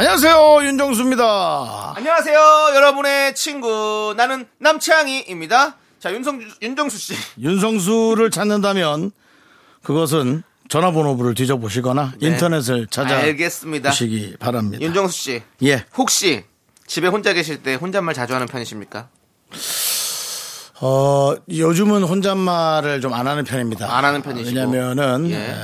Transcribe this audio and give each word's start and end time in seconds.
안녕하세요 0.00 0.60
윤정수입니다. 0.64 1.92
안녕하세요, 1.94 2.38
여러분의 2.74 3.34
친구. 3.34 4.14
나는 4.16 4.46
남창희입니다. 4.56 5.76
자, 5.98 6.10
윤성, 6.10 6.40
윤정수 6.62 6.96
씨. 6.98 7.12
윤성수를 7.38 8.30
찾는다면 8.30 9.10
그것은 9.82 10.42
전화번호부를 10.70 11.34
뒤져보시거나 11.34 12.14
인터넷을 12.18 12.86
찾아 12.86 13.18
네. 13.18 13.24
알겠습니다. 13.24 13.90
보시기 13.90 14.36
바랍니다. 14.40 14.82
윤정수 14.82 15.14
씨. 15.18 15.42
예. 15.64 15.84
혹시 15.98 16.44
집에 16.86 17.06
혼자 17.06 17.34
계실 17.34 17.62
때 17.62 17.74
혼잣말 17.74 18.14
자주 18.14 18.32
하는 18.34 18.46
편이십니까? 18.46 19.08
어, 20.80 21.34
요즘은 21.50 22.04
혼잣말을 22.04 23.02
좀 23.02 23.12
안 23.12 23.26
하는 23.26 23.44
편입니다. 23.44 23.94
안 23.94 24.06
하는 24.06 24.22
편이시고. 24.22 24.58
왜냐면은 24.58 25.30
예. 25.30 25.36
에, 25.36 25.54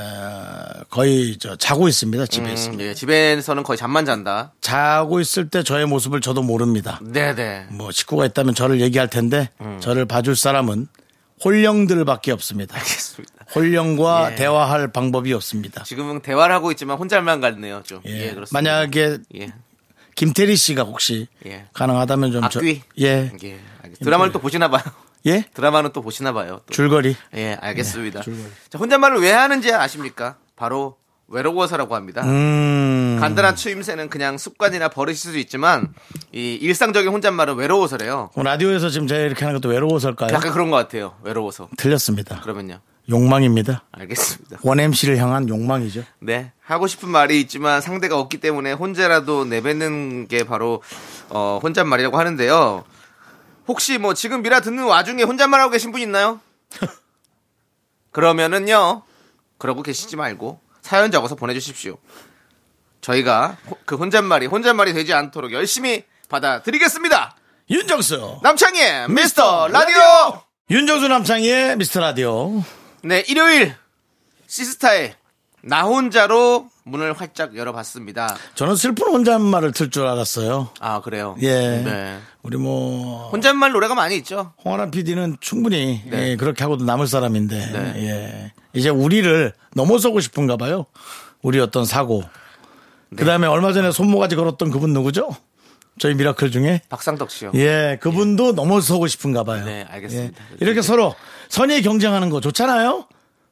거의 0.97 1.37
저 1.37 1.55
자고 1.55 1.87
있습니다. 1.87 2.25
집에 2.25 2.47
음, 2.47 2.53
있습니다. 2.53 2.83
예, 2.83 2.93
집에서는 2.95 3.61
거의 3.61 3.77
잠만 3.77 4.03
잔다. 4.03 4.53
자고 4.61 5.19
있을 5.19 5.47
때 5.47 5.61
저의 5.61 5.85
모습을 5.85 6.21
저도 6.21 6.41
모릅니다. 6.41 6.99
네네. 7.03 7.67
뭐 7.69 7.91
식구가 7.91 8.25
있다면 8.25 8.55
저를 8.55 8.81
얘기할 8.81 9.07
텐데 9.07 9.51
저를 9.79 10.07
봐줄 10.07 10.35
사람은 10.35 10.87
홀령들밖에 11.45 12.31
없습니다. 12.31 12.77
알겠습니다. 12.77 13.31
홀령과 13.53 14.31
예. 14.31 14.35
대화할 14.37 14.91
방법이 14.91 15.33
없습니다. 15.33 15.83
지금은 15.83 16.21
대화를 16.23 16.55
하고 16.55 16.71
있지만 16.71 16.97
혼잣말 16.97 17.41
같네요, 17.41 17.83
좀. 17.85 18.01
예. 18.07 18.29
예, 18.29 18.33
그렇습니다. 18.33 18.49
만약에 18.51 19.19
예. 19.35 19.53
김태리 20.15 20.55
씨가 20.55 20.81
혹시 20.81 21.27
예. 21.45 21.67
가능하다면 21.73 22.31
좀 22.31 22.41
저, 22.49 22.57
악귀? 22.59 22.81
예. 23.01 23.05
예. 23.05 23.59
알겠습니다. 23.83 24.03
드라마를 24.03 24.31
또 24.33 24.39
보시나 24.39 24.67
봐요. 24.71 24.81
예? 25.27 25.45
드라마는 25.53 25.91
또 25.93 26.01
보시나 26.01 26.33
봐요. 26.33 26.61
또. 26.65 26.73
줄거리. 26.73 27.15
예, 27.35 27.55
알겠습니다. 27.61 28.23
자, 28.23 28.79
혼잣말을 28.79 29.21
왜 29.21 29.31
하는지 29.31 29.71
아십니까? 29.71 30.37
바로 30.57 30.97
외로워서라고 31.29 31.95
합니다. 31.95 32.23
음. 32.23 33.17
간단한 33.19 33.55
추임새는 33.55 34.09
그냥 34.09 34.37
습관이나 34.37 34.89
버릇일 34.89 35.17
수도 35.17 35.37
있지만 35.37 35.93
이 36.33 36.53
일상적인 36.55 37.11
혼잣말은 37.11 37.55
외로워서래요. 37.55 38.31
라디오에서 38.35 38.89
지금 38.89 39.07
제가 39.07 39.21
이렇게 39.21 39.45
하는 39.45 39.59
것도 39.59 39.69
외로워서일까요? 39.71 40.33
약간 40.33 40.51
그런 40.51 40.69
것 40.69 40.77
같아요. 40.77 41.15
외로워서. 41.23 41.69
틀렸습니다. 41.77 42.41
그러면요. 42.41 42.79
욕망입니다. 43.09 43.83
알겠습니다. 43.91 44.57
원 44.63 44.79
MC를 44.79 45.17
향한 45.17 45.47
욕망이죠. 45.47 46.03
네. 46.19 46.51
하고 46.61 46.87
싶은 46.87 47.07
말이 47.09 47.39
있지만 47.41 47.79
상대가 47.81 48.19
없기 48.19 48.39
때문에 48.39 48.73
혼자라도 48.73 49.45
내뱉는 49.45 50.27
게 50.27 50.43
바로 50.43 50.81
어, 51.29 51.59
혼잣말이라고 51.63 52.17
하는데요. 52.17 52.83
혹시 53.67 53.97
뭐 53.97 54.13
지금 54.13 54.41
미라 54.41 54.59
듣는 54.61 54.83
와중에 54.85 55.23
혼잣말하고 55.23 55.71
계신 55.71 55.91
분 55.91 56.01
있나요? 56.01 56.39
그러면은요. 58.11 59.03
그러고 59.57 59.81
계시지 59.83 60.15
말고 60.15 60.59
사연 60.81 61.11
적어서 61.11 61.35
보내주십시오. 61.35 61.97
저희가 63.01 63.57
호- 63.69 63.77
그 63.85 63.95
혼잣말이 63.95 64.47
혼잣말이 64.47 64.93
되지 64.93 65.13
않도록 65.13 65.51
열심히 65.53 66.03
받아드리겠습니다. 66.29 67.35
윤정수. 67.69 68.39
남창희의 68.43 69.09
미스터 69.09 69.67
라디오! 69.69 70.41
윤정수 70.69 71.07
남창희의 71.07 71.77
미스터 71.77 71.99
라디오. 71.99 72.63
네, 73.03 73.23
일요일 73.27 73.75
시스타의 74.47 75.15
나 75.63 75.83
혼자로 75.83 76.69
문을 76.83 77.13
활짝 77.13 77.55
열어봤습니다. 77.57 78.37
저는 78.55 78.75
슬픈 78.77 79.07
혼잣말을 79.07 79.73
틀 79.73 79.89
줄 79.89 80.07
알았어요. 80.07 80.69
아, 80.79 81.01
그래요? 81.01 81.35
예. 81.41 81.49
네. 81.83 82.19
우리 82.43 82.57
뭐 82.57 83.29
혼잣말 83.31 83.71
노래가 83.73 83.93
많이 83.95 84.15
있죠? 84.17 84.53
홍아람 84.63 84.91
PD는 84.91 85.37
충분히 85.41 86.01
네. 86.05 86.29
예, 86.31 86.35
그렇게 86.37 86.63
하고도 86.63 86.85
남을 86.85 87.07
사람인데 87.07 87.71
네. 87.71 87.93
예. 87.97 88.53
이제 88.77 88.89
우리를 88.89 89.53
넘어서고 89.73 90.19
싶은가 90.19 90.55
봐요. 90.55 90.85
우리 91.41 91.59
어떤 91.59 91.83
사고. 91.83 92.21
네. 93.09 93.17
그 93.17 93.25
다음에 93.25 93.47
얼마 93.47 93.73
전에 93.73 93.91
손모가지 93.91 94.35
걸었던 94.35 94.69
그분 94.69 94.93
누구죠? 94.93 95.35
저희 95.99 96.13
미라클 96.13 96.51
중에 96.51 96.81
박상덕 96.89 97.31
씨요. 97.31 97.51
예, 97.55 97.97
그분도 97.99 98.51
넘어서고 98.51 99.07
싶은가 99.07 99.43
봐요. 99.43 99.65
네, 99.65 99.83
알겠습니다. 99.89 100.43
예. 100.51 100.57
이렇게 100.59 100.83
서로 100.83 101.15
선의 101.49 101.81
경쟁하는 101.81 102.29
거 102.29 102.39
좋잖아요. 102.39 103.07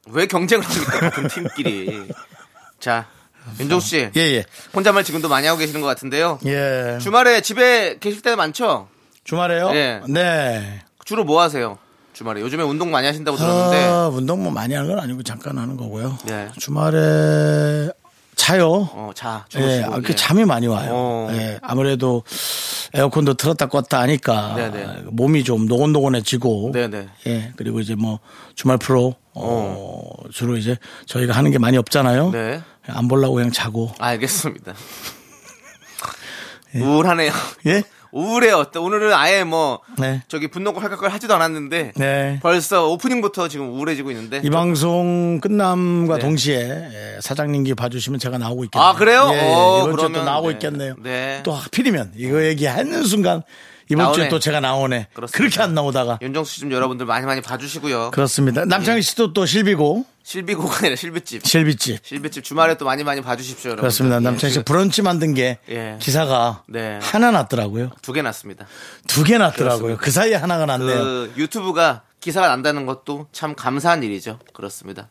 왜 0.10 0.28
경쟁을 0.28 0.64
합니까? 0.64 1.00
같은 1.00 1.26
팀끼리. 1.28 2.08
자, 2.80 3.08
윤종수 3.60 3.88
씨. 3.88 4.10
예, 4.16 4.22
예. 4.22 4.46
혼잣말 4.76 5.04
지금도 5.04 5.28
많이 5.28 5.48
하고 5.48 5.58
계시는 5.58 5.82
것 5.82 5.88
같은데요. 5.88 6.38
예. 6.46 7.00
주말에 7.02 7.42
집에 7.42 7.98
계실 8.00 8.22
때 8.22 8.36
많죠? 8.36 8.90
주말에요? 9.24 9.72
예. 9.74 10.02
네. 10.08 10.82
주로 11.04 11.24
뭐 11.24 11.42
하세요? 11.42 11.80
주말에. 12.16 12.40
요즘에 12.42 12.64
운동 12.64 12.92
많이 12.92 13.06
하신다고 13.06 13.38
들었는데. 13.38 13.84
아, 13.86 14.08
운동 14.08 14.42
뭐 14.42 14.52
많이 14.52 14.74
하는 14.74 14.90
건 14.90 15.00
아니고 15.00 15.22
잠깐 15.24 15.58
하는 15.58 15.76
거고요. 15.76 16.18
네. 16.26 16.50
주말에 16.58 17.90
차요. 18.36 18.90
어, 18.94 19.12
자, 19.14 19.46
예. 19.58 19.84
아, 19.84 20.00
그 20.00 20.12
예. 20.12 20.16
잠이 20.16 20.46
많이 20.46 20.68
와요. 20.68 20.90
어. 20.94 21.30
예, 21.32 21.60
아무래도 21.62 22.24
에어컨도 22.94 23.34
틀었다 23.34 23.68
껐다 23.68 23.98
하니까 23.98 24.56
네네. 24.56 25.04
몸이 25.12 25.44
좀 25.44 25.66
노곤노곤해지고. 25.66 26.72
네네. 26.74 27.10
예, 27.28 27.54
그리고 27.58 27.82
이제 27.82 27.96
뭐 27.96 28.20
주말 28.56 28.78
프로 28.78 29.16
어, 29.34 30.10
주로 30.32 30.56
이제 30.56 30.78
저희가 31.06 31.34
하는 31.34 31.52
게 31.52 31.58
많이 31.58 31.78
없잖아요. 31.78 32.32
네. 32.32 32.62
안 32.88 33.08
보려고 33.10 33.36
그냥 33.36 33.52
자고. 33.52 33.92
알겠습니다. 34.00 34.74
우울하네요. 36.76 37.32
예? 37.68 37.84
우울해요. 38.16 38.68
또 38.72 38.82
오늘은 38.82 39.14
아예 39.14 39.44
뭐 39.44 39.82
네. 40.00 40.22
저기 40.30 40.48
분노가 40.48 40.82
할까걸 40.82 41.10
하지도 41.12 41.36
않았는데 41.36 41.92
네. 41.98 42.40
벌써 42.42 42.88
오프닝부터 42.88 43.50
지금 43.50 43.70
우울해지고 43.74 44.10
있는데 44.12 44.42
이 44.42 44.50
방송 44.50 45.42
끝남과 45.42 46.16
네. 46.16 46.22
동시에 46.22 46.56
예, 46.58 47.18
사장님께 47.20 47.74
봐주시면 47.74 48.22
제가 48.22 48.38
나오고 48.38 48.64
있겠네요. 48.66 48.88
아, 48.90 48.94
그래요? 48.94 49.30
예, 49.34 49.40
어, 49.42 49.80
이번 49.82 49.98
주에 49.98 50.08
또 50.08 50.10
그러면 50.10 50.26
나오고 50.26 50.48
네. 50.48 50.54
있겠네요. 50.54 50.96
네. 51.04 51.42
또 51.44 51.52
하필이면 51.52 52.14
이거 52.16 52.42
얘기하는 52.42 53.04
순간 53.04 53.44
이번 53.90 54.06
나오네. 54.06 54.16
주에 54.16 54.30
또 54.30 54.40
제가 54.40 54.60
나오네. 54.60 55.08
그렇습니다. 55.14 55.38
그렇게 55.38 55.62
안 55.62 55.74
나오다가 55.76 56.18
윤정수 56.22 56.54
씨 56.54 56.62
좀 56.62 56.72
여러분들 56.72 57.06
많이 57.06 57.26
많이 57.26 57.42
봐주시고요. 57.42 58.12
그렇습니다. 58.12 58.66
남창희 58.66 59.02
씨도 59.02 59.34
또 59.34 59.46
실비고 59.46 60.06
실비고가 60.24 60.78
아니라 60.80 60.96
실비집. 60.96 61.46
실비집 61.46 62.00
실비집 62.04 62.44
주말에 62.44 62.78
또 62.78 62.86
많이 62.86 63.04
많이 63.04 63.22
봐주십시오, 63.22 63.70
여러분. 63.72 63.82
그렇습니다. 63.82 64.20
남창희 64.20 64.54
씨 64.54 64.64
브런치 64.64 65.02
만든 65.04 65.34
게 65.36 65.60
예. 65.70 65.98
기사가 66.00 66.64
네. 66.68 67.00
하나 67.04 67.30
났더라고요. 67.32 67.92
두개 68.02 68.22
났습니다. 68.24 68.66
두 69.08 69.24
개 69.24 69.38
났더라고요. 69.38 69.98
그 69.98 70.10
사이에 70.10 70.34
하나가 70.36 70.66
났네요. 70.66 70.98
그 71.04 71.34
유튜브가 71.38 72.02
기사가 72.22 72.48
난다는 72.48 72.88
것도 72.88 73.28
참 73.32 73.54
감사한 73.54 74.02
일이죠. 74.02 74.40
그렇습니다. 74.54 75.10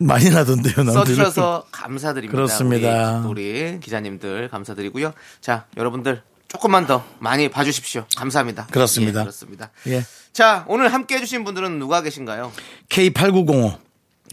많이 0.00 0.28
나던데요. 0.30 0.74
남들 0.82 0.92
써주셔서 0.94 1.66
감사드립니다. 1.70 2.34
그렇습니다. 2.36 3.22
우리, 3.28 3.62
우리 3.70 3.80
기자님들 3.80 4.48
감사드리고요. 4.48 5.12
자, 5.40 5.66
여러분들 5.76 6.22
조금만 6.52 6.86
더 6.86 7.02
많이 7.18 7.48
봐주십시오. 7.48 8.04
감사합니다. 8.14 8.66
그렇습니다. 8.66 9.20
예, 9.20 9.24
그렇습니다. 9.24 9.70
예. 9.86 10.04
자, 10.34 10.66
오늘 10.68 10.92
함께 10.92 11.14
해주신 11.14 11.44
분들은 11.44 11.78
누가 11.78 12.02
계신가요? 12.02 12.52
K8905 12.90 13.78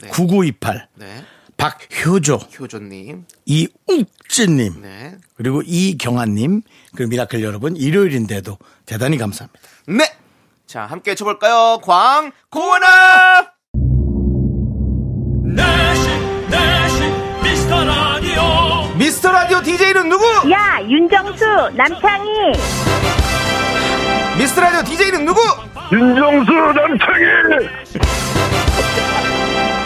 네. 0.01 0.09
9928 0.09 0.87
네. 0.95 1.23
박효조 1.55 2.35
효조님. 2.59 3.25
이욱진님 3.45 4.81
네. 4.81 5.15
그리고 5.35 5.61
이경아님 5.65 6.61
그리고 6.93 7.09
미라클 7.09 7.41
여러분 7.41 7.77
일요일인데도 7.77 8.57
대단히 8.85 9.17
감사합니다. 9.17 9.59
네. 9.87 10.13
자, 10.67 10.85
함께 10.85 11.15
쳐볼까요? 11.15 11.79
광, 11.81 12.33
거원아! 12.49 13.38
라디오 19.49 19.61
DJ는 19.63 20.09
누구? 20.09 20.23
야, 20.51 20.79
윤정수, 20.87 21.43
남창희. 21.73 22.53
미스터 24.37 24.61
라디오 24.61 24.83
DJ는 24.83 25.25
누구? 25.25 25.41
윤정수 25.91 26.53
남창희 26.53 27.69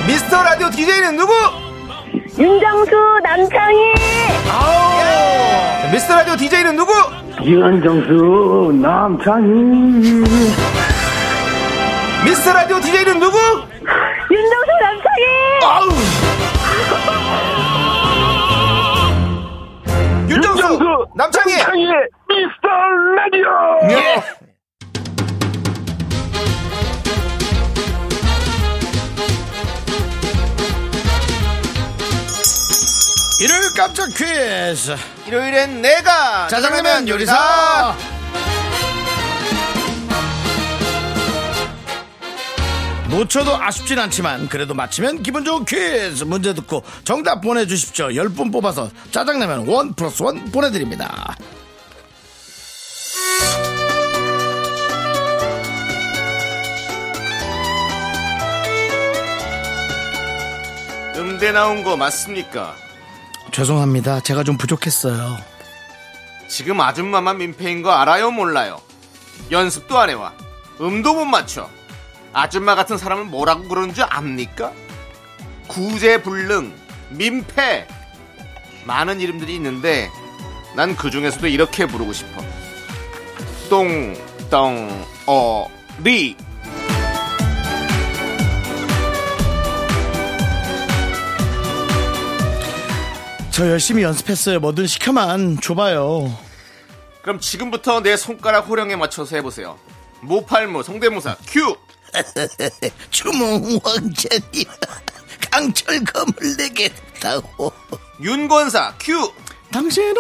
미스터 0.06 0.44
라디오 0.44 0.70
DJ는 0.70 1.16
누구? 1.16 1.32
윤정수, 2.38 2.92
남창희. 3.24 3.78
자, 4.48 5.90
미스터 5.94 6.14
라디오 6.16 6.36
DJ는 6.36 6.76
누구? 6.76 6.92
윤정수 7.46 8.74
남창희 8.82 9.48
미스터 12.26 12.52
라디오 12.52 12.82
DJ는 12.82 13.18
누구? 13.18 13.38
윤정수, 14.30 14.72
남창희. 14.82 16.43
윤정수, 20.44 20.84
남창희. 21.16 21.58
남창희 21.58 21.86
미스터 22.28 22.68
라디오. 23.16 23.48
예. 23.90 23.96
예. 23.96 24.24
일요일 33.42 33.62
깜짝 33.76 34.08
퀴즈. 34.08 34.96
일요일엔 35.28 35.82
내가 35.82 36.48
짜장라면 36.48 37.08
요리사. 37.08 37.34
요리사. 37.34 38.13
놓쳐도 43.14 43.56
아쉽진 43.56 44.00
않지만 44.00 44.50
그래도 44.50 44.74
맞히면 44.74 45.22
기분 45.22 45.46
좋은 45.46 45.66
퀴즈 45.66 46.24
문제 46.24 46.52
듣고 46.56 46.84
정답 47.04 47.42
보내주십시오. 47.42 48.08
10분 48.08 48.52
뽑아서 48.52 48.90
짜장라면 49.12 49.68
원 49.68 49.94
플러스 49.94 50.24
원 50.24 50.44
보내드립니다. 50.52 51.36
음대 61.16 61.52
나온 61.52 61.84
거 61.84 61.96
맞습니까? 61.96 62.76
죄송합니다. 63.52 64.22
제가 64.22 64.44
좀 64.44 64.58
부족했어요. 64.58 65.38
지금 66.48 66.82
아줌마만 66.82 67.38
민폐인 67.38 67.84
거 67.84 67.92
알아요 67.92 68.32
몰라요? 68.32 68.82
연습도 69.52 70.00
안 70.00 70.10
해와. 70.10 70.34
음도 70.82 71.14
못 71.14 71.26
맞춰 71.26 71.70
아줌마 72.34 72.76
같은 72.76 72.98
사람은 72.98 73.30
뭐라고 73.30 73.68
그러는 73.68 73.94
줄 73.94 74.06
압니까? 74.10 74.72
구제불능 75.68 76.74
민폐. 77.10 77.88
많은 78.86 79.22
이름들이 79.22 79.56
있는데 79.56 80.10
난 80.76 80.96
그 80.96 81.10
중에서도 81.12 81.48
이렇게 81.48 81.86
부르고 81.86 82.12
싶어. 82.14 82.42
똥덩어리. 83.70 84.16
저 93.52 93.70
열심히 93.70 94.02
연습했어요. 94.04 94.60
뭐든 94.60 94.88
시켜만 94.88 95.60
줘봐요. 95.62 96.36
그럼 97.22 97.40
지금부터 97.40 98.02
내 98.02 98.18
손가락 98.18 98.68
호령에 98.68 98.96
맞춰서 98.96 99.36
해보세요. 99.36 99.78
모팔모 100.22 100.84
성대모사 100.84 101.36
큐 101.48 101.76
주몽 103.12 103.80
왕자님 103.84 104.66
강철검을 105.52 106.34
내겠다고. 106.58 107.72
윤권사 108.22 108.96
큐 109.00 109.32
당신은 109.72 110.14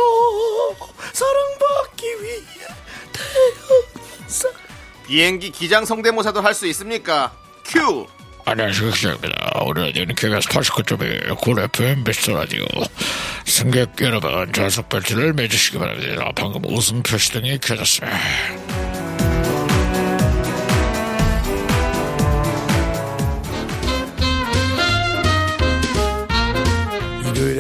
사랑받기 1.14 2.06
위해 2.22 2.40
태어났어 3.14 4.50
비행기 5.06 5.52
기장 5.52 5.86
성대모사도 5.86 6.42
할 6.42 6.54
수 6.56 6.66
있습니까? 6.68 7.32
큐! 7.64 8.08
안녕하세요 8.46 8.92
기자입니다 8.92 9.52
오늘은 9.62 9.94
KBS 10.16 10.50
89.1쿨 10.50 11.64
FM 11.76 12.04
베스트 12.04 12.32
라디오 12.32 12.66
승객 13.46 13.92
여러분 14.02 14.52
좌석 14.52 14.90
벨트를 14.90 15.34
매주시기 15.34 15.78
바랍니다. 15.78 16.30
방금 16.36 16.62
웃음 16.66 17.02
표시 17.04 17.32
등이 17.32 17.60
켜졌습니다. 17.60 18.18
일요 18.18 18.83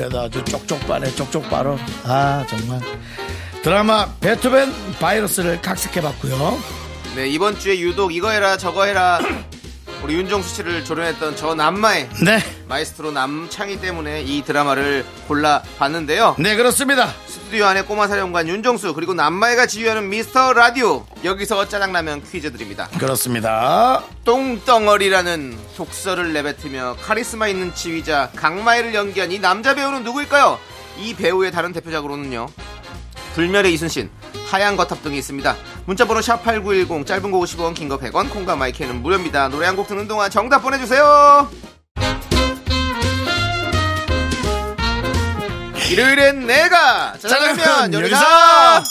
일에도 0.03 0.19
아주 0.21 0.43
쪽쪽 0.43 0.79
빠네 0.87 1.11
쪽쪽 1.15 1.49
빠로. 1.49 1.77
아 2.03 2.45
정말. 2.49 2.81
드라마 3.63 4.13
베토벤 4.19 4.71
바이러스를 4.99 5.61
각색해봤고요. 5.61 6.59
네, 7.15 7.27
이번 7.29 7.57
주에 7.57 7.79
유독 7.79 8.13
이거 8.13 8.29
해라 8.29 8.57
저거 8.57 8.83
해라 8.85 9.19
우리 10.03 10.15
윤정수 10.15 10.55
씨를 10.55 10.83
조련했던 10.83 11.37
저 11.37 11.55
남마에 11.55 12.09
네, 12.25 12.39
마에스트로 12.67 13.11
남창희 13.11 13.79
때문에 13.79 14.21
이 14.21 14.43
드라마를 14.43 15.05
골라봤는데요. 15.29 16.35
네 16.39 16.57
그렇습니다 16.57 17.07
스튜디오 17.25 17.65
안에 17.67 17.83
꼬마 17.83 18.07
사령관 18.09 18.49
윤정수 18.49 18.95
그리고 18.95 19.13
남마에가 19.13 19.65
지휘하는 19.65 20.09
미스터 20.09 20.51
라디오 20.51 21.05
여기서 21.23 21.69
짜장라면 21.69 22.23
퀴즈 22.23 22.51
드립니다. 22.51 22.89
그렇습니다 22.99 24.03
똥덩어리라는 24.25 25.57
독설을 25.77 26.33
내뱉으며 26.33 26.97
카리스마 27.01 27.47
있는 27.47 27.73
지휘자 27.73 28.31
강마에를 28.35 28.93
연기한 28.93 29.31
이 29.31 29.39
남자 29.39 29.73
배우는 29.73 30.03
누구일까요? 30.03 30.59
이 30.99 31.15
배우의 31.15 31.51
다른 31.51 31.71
대표작으로는요. 31.71 32.49
불멸의 33.33 33.73
이순신, 33.73 34.09
하얀 34.49 34.75
거탑 34.77 35.01
등이 35.03 35.17
있습니다. 35.17 35.55
문자번호 35.85 36.21
샵8910 36.21 37.05
짧은 37.05 37.31
거 37.31 37.39
50원 37.39 37.73
긴 37.73 37.89
거 37.89 37.97
100원 37.97 38.29
콩과 38.29 38.55
마이크는 38.55 39.01
무료입니다. 39.01 39.49
노래 39.49 39.65
한 39.67 39.75
곡 39.75 39.87
듣는 39.87 40.07
동안 40.07 40.29
정답 40.29 40.59
보내주세요. 40.59 41.49
일요일엔 45.91 46.47
내가 46.47 47.13
요리사 47.23 47.89
요리사! 47.91 48.83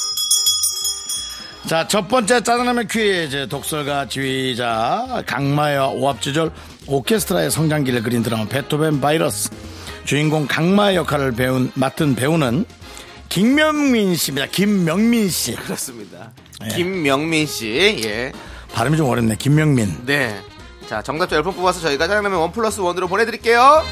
자, 1.68 1.86
첫 1.88 2.06
번째 2.08 2.40
짜장라면 2.42 2.86
퀴즈. 2.88 3.46
독설가 3.48 4.06
지휘자 4.08 5.22
강마와 5.26 5.88
오합지졸 5.88 6.50
오케스트라의 6.86 7.50
성장기를 7.50 8.02
그린 8.02 8.22
드라마 8.22 8.44
베토벤 8.46 9.00
바이러스. 9.00 9.50
주인공 10.04 10.46
강마 10.46 10.94
역할을 10.94 11.32
배운, 11.32 11.70
맡은 11.74 12.14
배우는 12.16 12.64
김명민 13.32 14.14
씨입니다. 14.14 14.46
김명민 14.48 15.30
씨. 15.30 15.54
그렇습니다. 15.54 16.32
예. 16.66 16.68
김명민 16.68 17.46
씨, 17.46 18.02
예. 18.04 18.30
발음이 18.74 18.98
좀 18.98 19.08
어렵네. 19.08 19.36
김명민. 19.36 20.04
네. 20.04 20.38
자, 20.86 21.00
정답자 21.00 21.40
10분 21.40 21.56
뽑아서 21.56 21.80
저희가 21.80 22.08
짜장라면 22.08 22.38
원 22.38 22.52
플러스 22.52 22.80
원으로 22.80 23.08
보내드릴게요. 23.08 23.82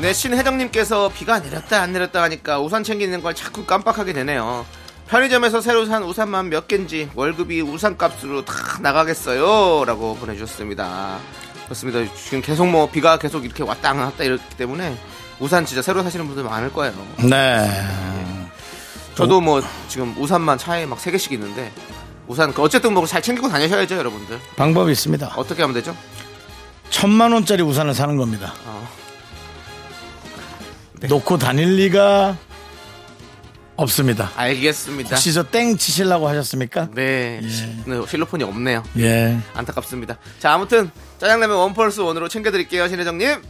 네, 0.00 0.14
신혜정님께서 0.14 1.10
비가 1.10 1.40
내렸다 1.40 1.82
안 1.82 1.92
내렸다 1.92 2.22
하니까 2.22 2.58
우산 2.60 2.84
챙기는 2.84 3.20
걸 3.20 3.34
자꾸 3.34 3.66
깜빡하게 3.66 4.14
되네요. 4.14 4.64
편의점에서 5.08 5.60
새로 5.60 5.84
산 5.84 6.02
우산만 6.04 6.48
몇 6.48 6.68
개인지 6.68 7.10
월급이 7.14 7.60
우산 7.60 7.98
값으로 7.98 8.46
다 8.46 8.54
나가겠어요. 8.80 9.84
라고 9.84 10.16
보내주셨습니다. 10.16 11.18
그렇습니다. 11.64 12.00
지금 12.14 12.42
계속 12.42 12.66
뭐 12.68 12.88
비가 12.90 13.16
계속 13.18 13.44
이렇게 13.44 13.62
왔다 13.62 13.92
갔다 13.94 14.24
이렇기 14.24 14.42
때문에 14.56 14.96
우산 15.40 15.64
진짜 15.66 15.82
새로 15.82 16.02
사시는 16.02 16.26
분들 16.26 16.44
많을 16.44 16.72
거예요. 16.72 16.92
네. 17.28 17.68
저도 19.14 19.40
뭐 19.40 19.62
지금 19.88 20.14
우산만 20.18 20.58
차에 20.58 20.86
막 20.86 20.98
세 20.98 21.10
개씩 21.10 21.32
있는데 21.32 21.72
우산 22.26 22.52
그 22.52 22.62
어쨌든 22.62 22.94
뭐 22.94 23.06
잘 23.06 23.20
챙기고 23.22 23.48
다니셔야죠 23.48 23.96
여러분들 23.96 24.40
방법이 24.56 24.90
있습니다. 24.92 25.32
어떻게 25.36 25.62
하면 25.62 25.74
되죠? 25.74 25.96
천만 26.90 27.32
원짜리 27.32 27.62
우산을 27.62 27.94
사는 27.94 28.16
겁니다. 28.16 28.54
어. 28.66 28.88
놓고 31.08 31.38
다닐 31.38 31.76
리가 31.76 32.36
없습니다. 33.76 34.30
알겠습니다. 34.36 35.10
혹시 35.10 35.32
저 35.32 35.42
땡 35.50 35.76
치시려고 35.76 36.28
하셨습니까? 36.28 36.88
네, 36.94 37.40
시- 37.48 37.66
네, 37.86 38.00
실로폰이 38.08 38.44
없네요. 38.44 38.82
예. 38.98 39.38
안타깝습니다. 39.54 40.16
자 40.38 40.52
아무튼 40.52 40.90
짜장라면 41.18 41.56
원 41.56 41.74
플러스 41.74 42.00
원으로 42.00 42.28
챙겨드릴게요 42.28 42.88
신혜정님. 42.88 43.42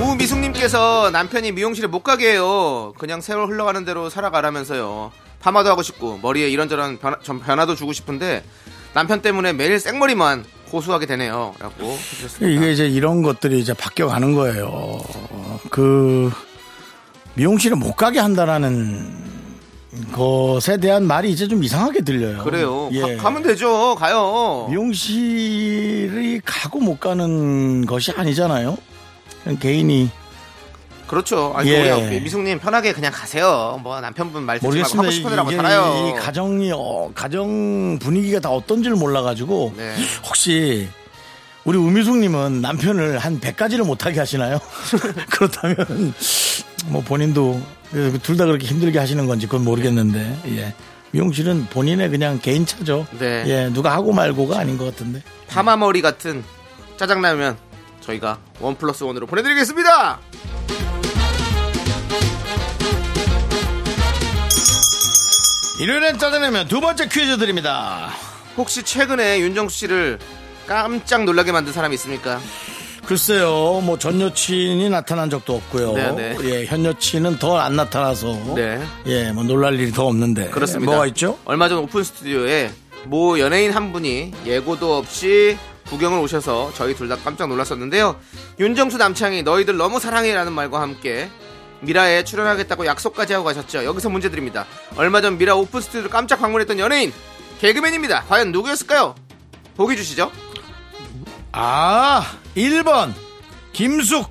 우미숙님께서 0.00 1.10
남편이 1.10 1.52
미용실에 1.52 1.88
못 1.88 2.02
가게 2.02 2.32
해요. 2.32 2.92
그냥 2.98 3.20
세월 3.20 3.48
흘러가는 3.48 3.84
대로 3.84 4.08
살아가라면서요. 4.10 5.12
파마도 5.40 5.70
하고 5.70 5.82
싶고 5.82 6.18
머리에 6.18 6.48
이런저런 6.48 6.98
변화, 6.98 7.18
좀 7.20 7.40
변화도 7.40 7.74
주고 7.74 7.92
싶은데 7.92 8.44
남편 8.94 9.20
때문에 9.22 9.52
매일 9.52 9.78
생머리만 9.78 10.44
고수하게 10.70 11.06
되네요 11.06 11.54
라고 11.58 11.86
해주셨습니다 11.86 12.46
이게 12.46 12.72
이제 12.72 12.86
이런 12.86 13.22
것들이 13.22 13.58
이제 13.58 13.74
바뀌어가는 13.74 14.34
거예요. 14.34 15.00
그 15.70 16.30
미용실에 17.34 17.74
못 17.74 17.94
가게 17.94 18.18
한다라는 18.18 19.28
것에 20.12 20.76
대한 20.78 21.06
말이 21.06 21.30
이제 21.30 21.48
좀 21.48 21.64
이상하게 21.64 22.02
들려요. 22.02 22.42
그래요 22.44 22.88
예. 22.92 23.16
가, 23.16 23.30
면 23.30 23.42
되죠 23.42 23.94
가요 23.94 24.66
미용실이 24.68 26.40
가고 26.44 26.80
못 26.80 27.00
가는 27.00 27.86
것이 27.86 28.12
아니잖아요. 28.12 28.76
개인이 29.60 30.10
그렇죠. 31.08 31.52
아니, 31.56 31.70
예. 31.70 32.20
미숙님 32.22 32.58
편하게 32.60 32.92
그냥 32.92 33.10
가세요. 33.12 33.80
뭐 33.82 34.00
남편분 34.00 34.42
말 34.44 34.58
듣지 34.58 34.66
말고 34.66 34.96
모르겠습니다. 34.96 35.02
하고 35.02 35.10
싶은 35.10 35.30
대로 35.30 35.50
살아요. 35.50 36.08
이 36.14 36.20
가정이 36.20 36.70
어, 36.74 37.10
가정 37.14 37.98
분위기가 37.98 38.38
다 38.40 38.50
어떤지를 38.50 38.96
몰라가지고 38.96 39.74
네. 39.76 39.96
혹시 40.26 40.88
우리 41.64 41.76
우미숙님은 41.78 42.60
남편을 42.60 43.18
한 43.18 43.40
100가지를 43.40 43.84
못하게 43.84 44.18
하시나요? 44.20 44.58
그렇다면 45.30 46.14
뭐 46.86 47.02
본인도 47.02 47.60
둘 48.22 48.36
다 48.36 48.44
그렇게 48.44 48.66
힘들게 48.66 48.98
하시는 48.98 49.26
건지 49.26 49.46
그건 49.46 49.64
모르겠는데 49.64 50.40
예. 50.56 50.74
미용실은 51.10 51.66
본인의 51.70 52.10
그냥 52.10 52.38
개인차죠. 52.38 53.06
네. 53.18 53.44
예, 53.46 53.70
누가 53.72 53.92
하고 53.92 54.12
말고가 54.12 54.58
아닌 54.58 54.76
것 54.76 54.84
같은데. 54.84 55.22
파마머리 55.48 56.02
같은 56.02 56.44
짜장라면 56.98 57.56
저희가 58.02 58.38
원 58.60 58.76
플러스 58.76 59.04
원으로 59.04 59.26
보내드리겠습니다. 59.26 60.20
일요일엔 65.78 66.18
짜증내면 66.18 66.66
두 66.68 66.80
번째 66.80 67.06
퀴즈 67.08 67.38
드립니다. 67.38 68.10
혹시 68.56 68.82
최근에 68.82 69.40
윤정수 69.40 69.76
씨를 69.78 70.18
깜짝 70.66 71.24
놀라게 71.24 71.52
만든 71.52 71.72
사람이 71.72 71.94
있습니까? 71.94 72.40
글쎄요, 73.06 73.80
뭐 73.84 73.96
전 73.98 74.20
여친이 74.20 74.90
나타난 74.90 75.30
적도 75.30 75.54
없고요. 75.54 75.92
네, 75.94 76.10
네. 76.12 76.36
예, 76.42 76.66
현 76.66 76.84
여친은 76.84 77.38
더 77.38 77.56
안 77.58 77.76
나타나서 77.76 78.54
네. 78.54 78.82
예, 79.06 79.32
뭐 79.32 79.44
놀랄 79.44 79.78
일이 79.80 79.92
더 79.92 80.06
없는데. 80.06 80.50
그렇습니다. 80.50 80.90
뭐가 80.92 81.06
있죠? 81.06 81.38
얼마 81.44 81.68
전 81.68 81.78
오픈 81.78 82.02
스튜디오에 82.04 82.70
모 83.04 83.38
연예인 83.38 83.70
한 83.72 83.92
분이 83.92 84.32
예고도 84.44 84.96
없이 84.98 85.56
구경을 85.86 86.18
오셔서 86.18 86.72
저희 86.74 86.94
둘 86.94 87.08
다 87.08 87.16
깜짝 87.16 87.46
놀랐었는데요. 87.48 88.16
윤정수 88.60 88.98
남창이 88.98 89.42
너희들 89.42 89.76
너무 89.78 90.00
사랑해라는 90.00 90.52
말과 90.52 90.82
함께 90.82 91.30
미라에 91.80 92.24
출연하겠다고 92.24 92.86
약속까지 92.86 93.32
하고 93.34 93.44
가셨죠. 93.44 93.84
여기서 93.84 94.08
문제 94.08 94.30
드립니다. 94.30 94.66
얼마 94.96 95.20
전 95.20 95.38
미라 95.38 95.54
오픈 95.54 95.80
스튜디오를 95.80 96.10
깜짝 96.10 96.40
방문했던 96.40 96.78
연예인 96.78 97.12
개그맨입니다. 97.60 98.24
과연 98.24 98.52
누구였을까요? 98.52 99.14
보기 99.76 99.96
주시죠. 99.96 100.32
아, 101.52 102.36
1번 102.56 103.14
김숙, 103.72 104.28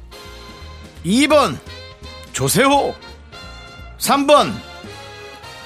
2번 1.05 1.57
조세호, 2.33 2.93
3번 3.97 4.53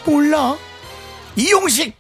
몰라 0.05 0.55
이용식. 1.35 2.00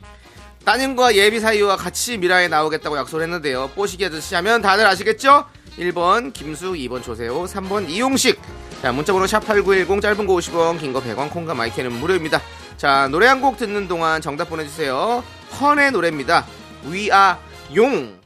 따님과 0.63 1.15
예비 1.15 1.39
사이와 1.39 1.75
같이 1.75 2.17
미라에 2.17 2.47
나오겠다고 2.47 2.95
약속을 2.97 3.23
했는데요. 3.23 3.71
뽀시기 3.75 4.05
아저씨 4.05 4.35
하면 4.35 4.61
다들 4.61 4.85
아시겠죠? 4.85 5.45
1번 5.79 6.33
김수, 6.33 6.73
2번 6.73 7.03
조세호, 7.03 7.45
3번 7.45 7.89
이용식. 7.89 8.39
자, 8.81 8.91
문자번호 8.91 9.25
샵8910 9.27 10.01
짧은 10.01 10.25
거 10.25 10.33
50원, 10.35 10.79
긴 10.79 10.91
거 10.91 11.01
100원, 11.01 11.29
콩과 11.29 11.53
마이크는 11.53 11.91
무료입니다. 11.93 12.41
자, 12.77 13.07
노래 13.11 13.27
한 13.27 13.41
곡 13.41 13.57
듣는 13.57 13.87
동안 13.87 14.21
정답 14.21 14.49
보내주세요. 14.49 15.23
헌의 15.59 15.91
노래입니다. 15.91 16.45
위아 16.89 17.37
용. 17.75 18.19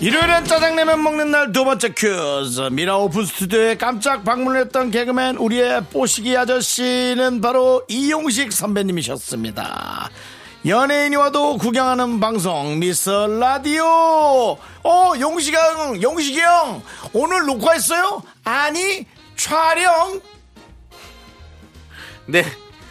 일요일엔 0.00 0.44
짜장라면 0.44 1.02
먹는 1.02 1.30
날 1.30 1.52
두 1.52 1.64
번째 1.64 1.88
퀴즈 1.90 2.60
미라 2.72 2.98
오픈 2.98 3.24
스튜디오에 3.24 3.76
깜짝 3.76 4.24
방문했던 4.24 4.90
개그맨 4.90 5.36
우리의 5.36 5.84
뽀시기 5.92 6.36
아저씨는 6.36 7.40
바로 7.40 7.82
이용식 7.88 8.52
선배님이셨습니다 8.52 10.10
연예인이 10.66 11.14
와도 11.16 11.58
구경하는 11.58 12.20
방송 12.20 12.78
미스터 12.78 13.26
라디오 13.26 13.84
어 13.84 15.12
용식이 15.20 15.54
형 15.54 16.00
용식이 16.00 16.40
형 16.40 16.82
오늘 17.12 17.44
녹화했어요? 17.44 18.22
아니 18.44 19.06
촬영 19.36 20.20
네. 22.26 22.44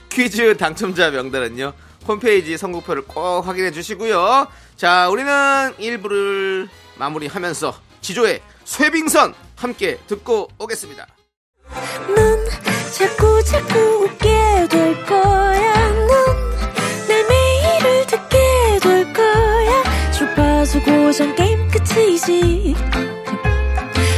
퀴즈 0.09 0.55
당첨자 0.57 1.09
명단은요. 1.09 1.73
홈페이지 2.07 2.55
선곡표를 2.57 3.03
꼭 3.07 3.47
확인해 3.47 3.71
주시고요. 3.71 4.47
자, 4.75 5.09
우리는 5.09 5.73
1부를 5.79 6.69
마무리하면서 6.97 7.73
지조의 8.01 8.41
쇠빙선 8.65 9.33
함께 9.55 9.97
듣고 10.05 10.49
오겠습니다. 10.59 11.07
넌 12.15 12.45
자꾸 12.91 13.43
자꾸 13.43 13.79
웃게 14.03 14.67
될 14.69 15.05
거야. 15.05 15.89
넌 16.05 16.42
주파수 20.63 20.81
고정 20.81 21.35
게임 21.35 21.59
끝이지. 21.67 22.73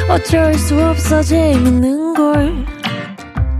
어쩔 0.07 0.53
수 0.53 0.79
없어 0.79 1.23
재밌는 1.23 2.13
걸. 2.13 2.65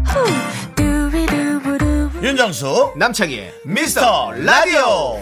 후. 0.06 0.76
두비두부두. 0.76 2.12
윤정수 2.22 2.94
남창희의 2.96 3.54
미스터 3.66 4.34
라디오. 4.34 5.20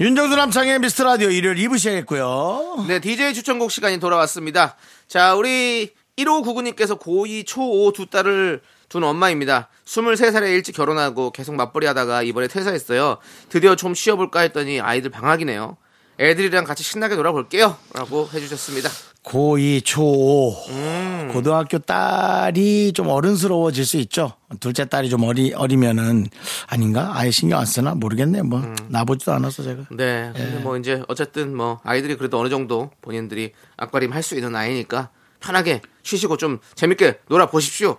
윤정수 0.00 0.34
남창의 0.34 0.78
미스터 0.78 1.04
라디오 1.04 1.28
일요일 1.28 1.56
2부 1.58 1.78
시작했고요 1.78 2.86
네, 2.88 2.98
DJ 2.98 3.34
추천곡 3.34 3.70
시간이 3.70 4.00
돌아왔습니다. 4.00 4.76
자, 5.06 5.34
우리 5.34 5.92
1599님께서 6.16 6.98
고2, 6.98 7.44
초5 7.46 7.92
두 7.94 8.06
딸을 8.06 8.62
둔 8.92 9.04
엄마입니다. 9.04 9.70
23살에 9.86 10.48
일찍 10.48 10.76
결혼하고 10.76 11.30
계속 11.30 11.54
맞벌이 11.54 11.86
하다가 11.86 12.22
이번에 12.24 12.46
퇴사했어요. 12.46 13.16
드디어 13.48 13.74
좀 13.74 13.94
쉬어볼까 13.94 14.40
했더니 14.40 14.82
아이들 14.82 15.08
방학이네요. 15.10 15.78
애들이랑 16.20 16.64
같이 16.64 16.84
신나게 16.84 17.16
놀아볼게요. 17.16 17.74
라고 17.94 18.28
해주셨습니다. 18.34 18.90
고2, 19.24 19.80
초5. 19.82 20.68
음. 20.68 21.30
고등학교 21.32 21.78
딸이 21.78 22.92
좀 22.92 23.08
어른스러워질 23.08 23.86
수 23.86 23.96
있죠. 23.96 24.32
둘째 24.60 24.84
딸이 24.84 25.08
좀 25.08 25.22
어리, 25.24 25.54
어리면은 25.54 26.26
아닌가? 26.66 27.12
아예 27.14 27.30
신경 27.30 27.60
안 27.60 27.64
쓰나? 27.64 27.94
모르겠네요. 27.94 28.44
뭐, 28.44 28.58
음. 28.60 28.76
나보지도 28.88 29.32
않았어, 29.32 29.62
제가. 29.62 29.84
네. 29.92 30.30
근데 30.36 30.58
뭐 30.58 30.76
이제 30.76 31.02
어쨌든 31.08 31.56
뭐 31.56 31.80
아이들이 31.82 32.16
그래도 32.16 32.38
어느 32.38 32.50
정도 32.50 32.90
본인들이 33.00 33.52
앞가림 33.78 34.12
할 34.12 34.22
수 34.22 34.34
있는 34.34 34.52
나이니까 34.52 35.08
편하게 35.40 35.80
쉬시고 36.02 36.36
좀 36.36 36.58
재밌게 36.74 37.20
놀아보십시오. 37.28 37.96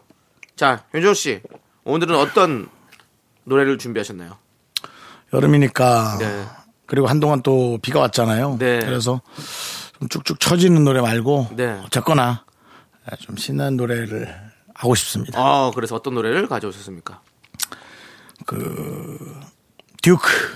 자, 0.56 0.84
윤정 0.94 1.14
씨. 1.14 1.42
오늘은 1.84 2.16
어떤 2.16 2.70
노래를 3.44 3.78
준비하셨나요? 3.78 4.38
여름이니까. 5.34 6.18
네. 6.20 6.46
그리고 6.86 7.08
한동안 7.08 7.42
또 7.42 7.80
비가 7.82 8.00
왔잖아요. 8.00 8.58
네. 8.60 8.80
그래서 8.80 9.22
좀 10.00 10.08
쭉쭉 10.10 10.40
처지는 10.40 10.84
노래 10.84 11.02
말고. 11.02 11.50
네. 11.56 11.82
어쨌거나 11.86 12.46
좀 13.20 13.36
신나는 13.36 13.78
노래를 13.78 14.34
하고 14.76 14.96
싶습니다. 14.96 15.40
아, 15.40 15.72
그래서 15.74 15.96
어떤 15.96 16.14
노래를 16.14 16.48
가져오셨습니까? 16.48 17.22
듀크. 18.46 19.40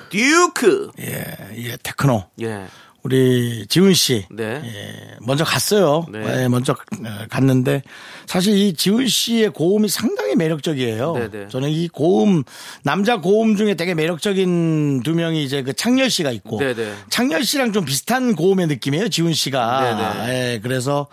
듀크. 0.10 0.92
예, 1.00 1.26
예, 1.56 1.78
테크노. 1.82 2.30
예. 2.42 2.68
우리 3.08 3.66
지훈 3.68 3.94
씨. 3.94 4.26
네. 4.30 4.62
예, 4.66 5.16
먼저 5.22 5.46
갔어요. 5.46 6.06
네. 6.12 6.44
예, 6.44 6.48
먼저 6.50 6.74
어, 6.74 7.26
갔는데 7.30 7.82
사실 8.26 8.58
이 8.58 8.74
지훈 8.74 9.08
씨의 9.08 9.52
고음이 9.52 9.88
상당히 9.88 10.36
매력적이에요. 10.36 11.14
네, 11.14 11.30
네. 11.32 11.48
저는 11.48 11.70
이 11.70 11.88
고음 11.88 12.44
남자 12.84 13.22
고음 13.22 13.56
중에 13.56 13.76
되게 13.76 13.94
매력적인 13.94 15.04
두 15.04 15.16
명이 15.16 15.42
이제 15.42 15.64
그 15.64 15.72
창렬 15.72 16.10
씨가 16.10 16.32
있고 16.32 16.60
네, 16.60 16.74
네. 16.74 16.94
창렬 17.10 17.46
씨랑 17.46 17.72
좀 17.72 17.86
비슷한 17.86 18.36
고음의 18.36 18.68
느낌이에요. 18.68 19.08
지훈 19.08 19.32
씨가. 19.34 20.26
네, 20.26 20.54
예, 20.56 20.60
그래서 20.60 21.08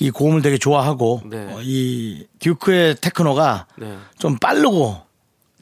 이 0.00 0.08
고음을 0.10 0.40
되게 0.40 0.56
좋아하고 0.56 1.20
네. 1.26 1.36
어, 1.50 1.60
이 1.62 2.24
듀크의 2.38 2.96
테크노가 3.02 3.66
네. 3.76 3.98
좀 4.18 4.38
빠르고 4.38 4.96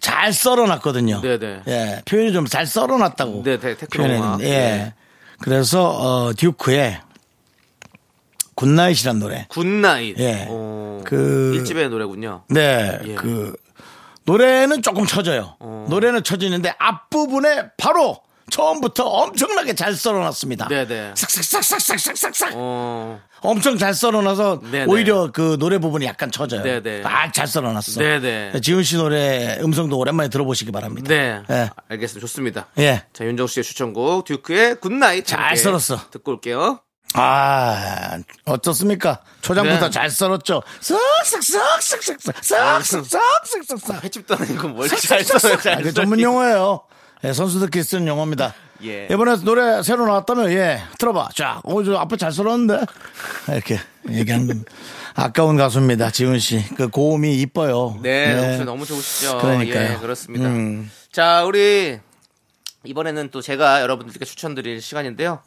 잘 0.01 0.33
썰어놨거든요. 0.33 1.23
네, 1.23 1.39
네. 1.41 1.61
예, 1.67 2.03
표현이 2.05 2.33
좀 2.33 2.47
잘 2.47 2.67
썰어놨다고. 2.69 3.43
네, 3.43 3.59
네, 3.59 3.77
테크노가. 3.77 4.09
표현했는데, 4.09 4.49
예. 4.49 4.95
네. 5.39 5.45
그래서 5.45 5.89
어, 5.91 6.33
듀크의 6.35 7.01
Good 8.55 8.75
Night이란 8.75 9.19
노래. 9.19 9.47
Good 9.49 9.77
Night. 9.77 10.19
예. 10.19 10.47
어, 10.49 11.03
그- 11.05 11.55
일집의 11.57 11.91
노래군요. 11.91 12.45
네, 12.49 12.99
예. 13.05 13.15
그 13.15 13.55
노래는 14.25 14.83
조금 14.83 15.05
쳐져요. 15.07 15.57
어. 15.61 15.87
노래는 15.89 16.23
쳐지는데 16.25 16.75
앞부분에 16.79 17.71
바로 17.77 18.19
처음부터 18.51 19.05
엄청나게 19.05 19.75
잘 19.75 19.95
썰어놨습니다. 19.95 20.69
네, 20.69 20.87
네. 20.87 21.13
싹싹싹싹싹싹싹. 21.15 22.53
어. 22.55 23.21
엄청 23.41 23.77
잘 23.77 23.93
썰어놔서 23.95 24.61
네, 24.65 24.71
네. 24.71 24.85
오히려 24.87 25.31
그 25.33 25.57
노래 25.59 25.79
부분이 25.79 26.07
약간 26.07 26.31
쳐져요. 26.31 26.63
네, 26.63 26.81
네. 26.83 27.03
아, 27.05 27.31
잘 27.33 27.47
썰어놨어. 27.47 28.01
네, 28.01 28.21
네. 28.21 28.53
지훈 28.61 28.83
씨 28.83 28.97
노래 28.97 29.59
음성도 29.61 29.99
오랜만에 29.99 30.29
들어보시기 30.29 30.73
바랍니다. 30.73 31.09
네. 31.09 31.43
예. 31.51 31.71
알겠습니다. 31.89 32.21
좋습니다. 32.27 32.67
예. 32.79 33.05
자, 33.13 33.25
윤정 33.25 33.47
씨의 33.47 33.65
추천곡 33.65 34.25
듀크의 34.25 34.77
Good 34.81 34.99
Night. 34.99 35.27
잘 35.27 35.57
썰었어. 35.57 36.11
듣고 36.11 36.33
올게요. 36.33 36.81
아, 37.15 38.19
어떻습니까? 38.45 39.21
초장부터 39.41 39.87
네. 39.87 39.91
잘 39.91 40.11
썰었죠? 40.11 40.63
쓱쓱쓱쓱쓱쓱, 40.81 42.35
쓱쓱쓱쓱쓱. 42.83 44.03
횟집도 44.05 44.35
아니고 44.35 44.69
뭘 44.69 45.04
잘 45.04 45.25
썰어요. 45.25 45.57
잘 45.59 45.73
아, 45.75 45.77
그. 45.83 45.93
전문 45.95 46.21
용어예요. 46.21 46.83
예, 47.25 47.33
선수들끼리 47.33 47.83
쓰는 47.83 48.07
용어입니다. 48.07 48.55
예. 48.85 49.09
이번에 49.11 49.37
노래 49.43 49.83
새로 49.83 50.07
나왔다면, 50.07 50.51
예, 50.53 50.83
틀어봐. 50.99 51.31
자, 51.35 51.61
어, 51.65 51.83
저 51.83 51.97
앞에 51.97 52.17
잘 52.17 52.33
썰었는데? 52.33 52.85
이렇게 53.49 53.79
겁니다. 54.05 54.71
아까운 55.15 55.57
가수입니다, 55.57 56.11
지훈 56.11 56.39
씨. 56.39 56.63
그 56.77 56.89
고음이 56.89 57.41
이뻐요. 57.41 57.99
네, 58.03 58.35
네. 58.35 58.65
너무 58.65 58.85
좋으시죠. 58.85 59.39
그러니까요. 59.39 59.95
예, 59.95 59.97
그렇습니다. 59.97 60.47
음. 60.47 60.91
자, 61.11 61.45
우리 61.45 61.99
이번에는 62.85 63.31
또 63.31 63.41
제가 63.41 63.81
여러분들께 63.81 64.25
추천드릴 64.25 64.83
시간인데요. 64.83 65.41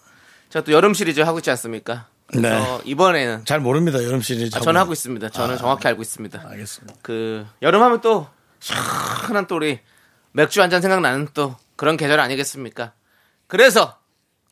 제가 0.50 0.66
또 0.66 0.72
여름 0.72 0.96
시리즈 0.96 1.22
하고 1.22 1.38
있지 1.38 1.52
않습니까? 1.52 2.08
그래서 2.26 2.82
이번에는 2.86 3.46
잘 3.46 3.60
모릅니다, 3.60 4.04
여름 4.04 4.22
시리즈. 4.22 4.56
아, 4.58 4.60
저는 4.60 4.82
하고 4.82 4.94
있습니다. 4.94 5.30
저는 5.30 5.56
아. 5.56 5.58
정확히 5.58 5.88
알고 5.88 6.02
있습니다. 6.02 6.44
알겠습니다. 6.48 6.96
그 7.02 7.46
여름 7.62 7.82
하면 7.84 8.02
또 8.02 8.28
시원한 8.60 9.48
또 9.48 9.56
우리 9.56 9.80
맥주 10.40 10.62
한 10.62 10.70
잔 10.70 10.82
생각나는 10.82 11.28
또 11.34 11.58
그런 11.76 11.98
계절 11.98 12.22
아니겠습니까? 12.22 12.94
그래서 13.48 14.00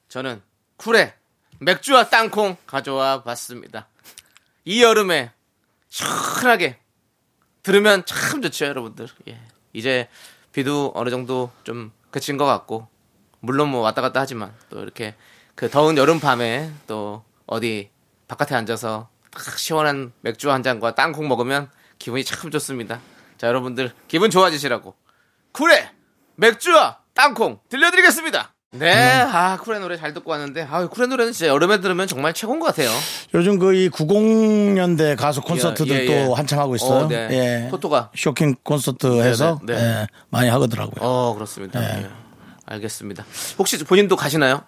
저는 0.10 0.42
쿨에 0.76 1.14
맥주와 1.60 2.10
땅콩 2.10 2.58
가져와 2.68 3.24
봤습니다. 3.24 3.88
이 4.66 4.84
여름에 4.84 5.32
시원하게 5.88 6.78
들으면 7.64 8.04
참 8.06 8.42
좋죠, 8.42 8.66
여러분들. 8.66 9.08
예. 9.30 9.40
이제 9.72 10.10
비도 10.52 10.92
어느 10.94 11.10
정도 11.10 11.52
좀 11.64 11.94
그친 12.12 12.36
것 12.36 12.44
같고, 12.44 12.90
물론 13.40 13.70
뭐 13.70 13.80
왔다 13.80 14.02
갔다 14.02 14.20
하지만 14.20 14.54
또 14.70 14.82
이렇게 14.82 15.16
그 15.56 15.70
더운 15.70 15.96
여름 15.96 16.20
밤에 16.20 16.70
또 16.88 17.24
어디 17.46 17.92
바깥에 18.28 18.56
앉아서 18.56 19.08
딱 19.32 19.58
시원한 19.58 20.12
맥주 20.20 20.52
한 20.52 20.64
잔과 20.64 20.96
땅콩 20.96 21.30
먹으면 21.30 21.72
기분이 21.98 22.26
참 22.26 22.52
좋습니다. 22.52 23.00
자, 23.38 23.48
여러분들 23.48 23.94
기분 24.10 24.30
좋아지시라고 24.30 25.07
쿨의 25.54 25.90
맥주와 26.36 27.00
땅콩 27.14 27.60
들려드리겠습니다. 27.70 28.54
네, 28.72 28.92
아 28.94 29.58
쿨의 29.58 29.80
노래 29.80 29.98
잘 29.98 30.14
듣고 30.14 30.30
왔는데, 30.32 30.68
아 30.70 30.86
쿨의 30.88 31.08
노래는 31.08 31.32
진짜 31.32 31.48
여름에 31.52 31.80
들으면 31.80 32.06
정말 32.06 32.34
최고인 32.34 32.60
것 32.60 32.66
같아요. 32.68 32.90
요즘 33.34 33.58
그 33.60 33.74
이 33.74 33.90
90년대 33.90 35.16
가수 35.18 35.42
콘서트들 35.42 36.02
예, 36.02 36.06
또 36.06 36.12
예. 36.14 36.34
한창 36.36 36.60
하고 36.60 36.76
있어요. 36.76 37.06
어, 37.06 37.08
네. 37.08 37.28
예. 37.32 37.70
토토가. 37.72 38.12
쇼킹 38.16 38.56
콘서트 38.64 39.22
해서 39.24 39.60
네, 39.64 39.74
네. 39.76 39.82
예, 39.82 40.08
많이 40.30 40.50
하거더라고요. 40.50 40.96
어, 41.00 41.34
그렇습니다. 41.34 41.80
네. 41.80 42.04
예. 42.04 42.10
알겠습니다. 42.66 43.26
혹시 43.58 43.82
본인도 43.84 44.16
가시나요? 44.18 44.64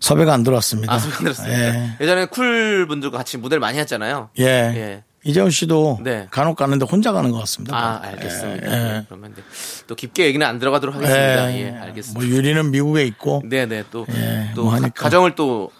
섭외가 0.00 0.32
안 0.34 0.42
들어왔습니다. 0.42 0.92
아, 0.92 0.98
소개 0.98 1.16
들었어요. 1.18 1.50
예. 1.52 1.96
예전에 2.00 2.26
쿨 2.26 2.86
분들과 2.88 3.18
같이 3.18 3.38
무대를 3.38 3.60
많이 3.60 3.78
했잖아요. 3.78 4.30
예. 4.40 5.04
예. 5.28 5.30
이재훈 5.30 5.50
씨도 5.50 5.98
네. 6.02 6.26
간혹 6.30 6.56
가는데 6.56 6.86
혼자 6.90 7.12
가는 7.12 7.30
것 7.30 7.38
같습니다. 7.40 7.76
아, 7.76 8.00
알겠습니다. 8.02 8.66
예. 8.66 8.70
네, 8.70 9.04
그러면 9.06 9.34
네. 9.34 9.42
또 9.86 9.94
깊게 9.94 10.24
얘기는 10.26 10.44
안 10.46 10.58
들어가도록 10.58 10.94
하겠습니다. 10.96 11.52
예. 11.52 11.60
예, 11.60 11.70
알겠습니다. 11.78 12.18
뭐 12.18 12.28
유리는 12.28 12.70
미국에 12.70 13.04
있고 13.06 13.42
네네 13.44 13.84
또, 13.90 14.06
예, 14.10 14.50
또뭐 14.54 14.70
가- 14.70 14.76
하니까. 14.76 15.02
가정을 15.02 15.34
또 15.34 15.70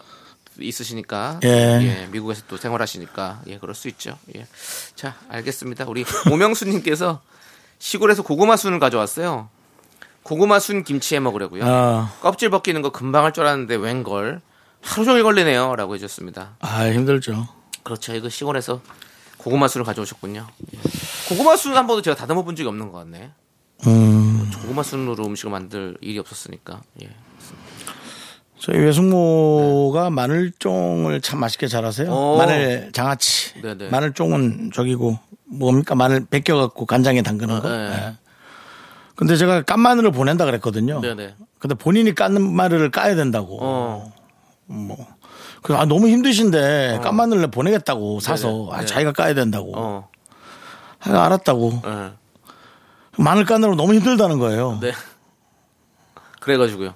있으시니까 0.60 1.40
예. 1.44 2.08
미국에서 2.10 2.42
또 2.48 2.56
생활하시니까 2.56 3.42
예 3.46 3.58
그럴 3.58 3.74
수 3.74 3.88
있죠. 3.88 4.18
예. 4.36 4.46
자 4.94 5.14
알겠습니다. 5.28 5.84
우리 5.86 6.04
오명수님께서 6.30 7.20
시골에서 7.78 8.22
고구마 8.22 8.56
순을 8.56 8.78
가져왔어요. 8.80 9.48
고구마 10.24 10.58
순 10.58 10.84
김치에 10.84 11.20
먹으려고요. 11.20 11.62
아, 11.64 12.12
껍질 12.20 12.50
벗기는 12.50 12.82
거 12.82 12.90
금방 12.90 13.24
할 13.24 13.32
줄 13.32 13.44
알았는데 13.46 13.76
웬걸 13.76 14.40
하루 14.82 15.04
종일 15.04 15.22
걸리네요라고 15.22 15.94
해줬습니다. 15.94 16.56
아 16.60 16.86
힘들죠. 16.90 17.48
그렇죠. 17.84 18.14
이거 18.14 18.28
시골에서 18.28 18.80
고구마 19.38 19.68
순을 19.68 19.84
가져오셨군요. 19.84 20.46
예. 20.74 20.78
고구마 21.28 21.56
순한 21.56 21.86
번도 21.86 22.02
제가 22.02 22.16
다듬어 22.16 22.42
본 22.42 22.54
적이 22.56 22.68
없는 22.68 22.92
것 22.92 22.98
같네. 22.98 23.30
음, 23.86 24.50
고구마 24.60 24.82
순으로 24.82 25.24
음식을 25.24 25.50
만들 25.50 25.96
일이 26.00 26.18
없었으니까. 26.18 26.82
예. 27.02 27.08
저희 28.58 28.78
외숙모가 28.78 30.10
마늘종을 30.10 31.20
참 31.20 31.38
맛있게 31.38 31.68
잘하세요. 31.68 32.10
오. 32.10 32.36
마늘 32.38 32.90
장아찌. 32.92 33.62
네네. 33.62 33.88
마늘종은 33.90 34.72
저기고 34.74 35.18
뭡니까 35.44 35.94
마늘 35.94 36.26
벗겨 36.26 36.56
갖고 36.56 36.84
간장에 36.84 37.22
담그는 37.22 37.60
거. 37.60 37.68
네. 37.68 37.92
예. 37.92 38.14
근데 39.14 39.36
제가 39.36 39.62
깐 39.62 39.80
마늘을 39.80 40.10
보낸다 40.10 40.44
그랬거든요. 40.44 41.00
네네. 41.00 41.34
근데 41.58 41.74
본인이 41.74 42.14
깐 42.14 42.40
마늘을 42.40 42.90
까야 42.90 43.14
된다고. 43.14 43.58
어. 43.60 44.12
그 45.62 45.74
아, 45.76 45.84
너무 45.84 46.08
힘드신데 46.08 47.00
깐 47.02 47.16
마늘을 47.16 47.48
보내겠다고 47.50 48.20
사서 48.20 48.48
네네. 48.48 48.68
아, 48.72 48.80
네. 48.80 48.86
자기가 48.86 49.12
까야 49.12 49.34
된다고. 49.34 49.72
어. 49.76 50.08
아, 51.00 51.24
알았다고. 51.26 51.82
예. 51.86 52.10
마늘 53.18 53.44
까느라 53.44 53.74
너무 53.74 53.94
힘들다는 53.94 54.38
거예요. 54.38 54.78
네. 54.80 54.92
그래가지고요. 56.40 56.94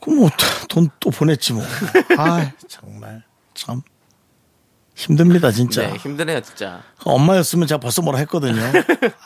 그럼 0.00 0.18
뭐 0.20 0.30
돈 0.68 0.88
또 1.00 1.10
보냈지 1.10 1.52
뭐. 1.52 1.62
아 2.16 2.50
정말 2.68 3.22
참 3.54 3.82
힘듭니다 4.94 5.50
진짜. 5.50 5.88
네, 5.88 5.94
힘드네요, 5.96 6.40
진짜. 6.42 6.82
엄마였으면 7.04 7.66
제가 7.66 7.80
벌써 7.80 8.00
뭐라 8.02 8.18
했거든요. 8.20 8.60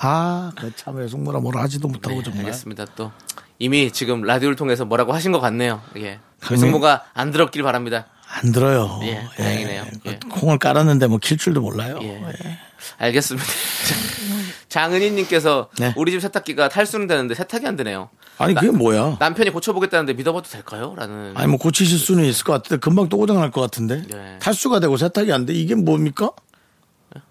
아, 0.00 0.50
그참 0.56 0.96
외숙모라 0.96 1.40
뭐라 1.40 1.62
하지도 1.62 1.88
못하고 1.88 2.16
네, 2.16 2.22
정말. 2.22 2.44
알겠습니다. 2.46 2.86
또 2.96 3.12
이미 3.58 3.90
지금 3.92 4.22
라디오를 4.22 4.56
통해서 4.56 4.84
뭐라고 4.84 5.12
하신 5.12 5.32
것 5.32 5.40
같네요. 5.40 5.80
예. 5.98 6.18
외숙모가 6.50 7.04
안 7.12 7.30
들었길 7.30 7.62
바랍니다. 7.62 8.06
안 8.42 8.52
들어요. 8.52 9.00
예, 9.04 9.22
다행이네요. 9.36 9.84
예. 10.06 10.18
그 10.18 10.28
콩을 10.28 10.58
깔았는데 10.58 11.06
뭐 11.06 11.18
킬 11.18 11.38
줄도 11.38 11.60
몰라요. 11.60 11.98
예. 12.02 12.08
예. 12.08 12.58
알겠습니다. 12.98 13.46
장은희님께서 14.68 15.68
네. 15.78 15.94
우리 15.96 16.10
집 16.10 16.20
세탁기가 16.20 16.68
탈수는 16.68 17.06
되는데 17.06 17.34
세탁이 17.34 17.66
안 17.66 17.76
되네요. 17.76 18.10
아니 18.38 18.54
그게 18.54 18.70
뭐야? 18.72 19.16
남편이 19.20 19.50
고쳐보겠다는데 19.50 20.14
믿어봐도 20.14 20.48
될까요? 20.50 20.94
라는. 20.96 21.32
아니 21.36 21.46
뭐 21.46 21.58
고치실 21.58 21.98
수는 21.98 22.24
있을 22.24 22.44
것 22.44 22.52
같은데 22.54 22.80
금방 22.80 23.08
또 23.08 23.16
고장 23.16 23.38
날 23.40 23.50
것 23.52 23.60
같은데 23.60 24.02
네. 24.08 24.38
탈수가 24.40 24.80
되고 24.80 24.96
세탁이 24.96 25.32
안 25.32 25.46
돼. 25.46 25.52
이게 25.54 25.76
뭡니까? 25.76 26.32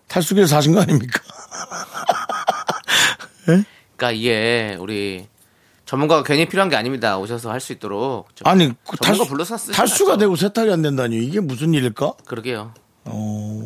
탈수기를 0.08 0.48
사신 0.48 0.74
거 0.74 0.82
아닙니까? 0.82 1.20
그러니까 3.46 4.12
이게 4.12 4.78
우리 4.80 5.28
전문가가 5.94 6.24
괜히 6.24 6.48
필요한 6.48 6.70
게 6.70 6.76
아닙니다. 6.76 7.20
오셔서 7.20 7.52
할 7.52 7.60
수 7.60 7.72
있도록. 7.72 8.36
좀 8.36 8.48
아니 8.48 8.70
그 8.88 8.98
전문가 8.98 9.06
탈수, 9.06 9.28
불러서 9.28 9.58
쓰시면 9.58 9.76
탈수가. 9.76 10.18
되고 10.18 10.36
세탁이 10.36 10.72
안 10.72 10.82
된다니 10.82 11.18
이게 11.24 11.40
무슨 11.40 11.76
일일까? 11.76 12.14
그러게요. 12.26 12.74
어, 13.06 13.62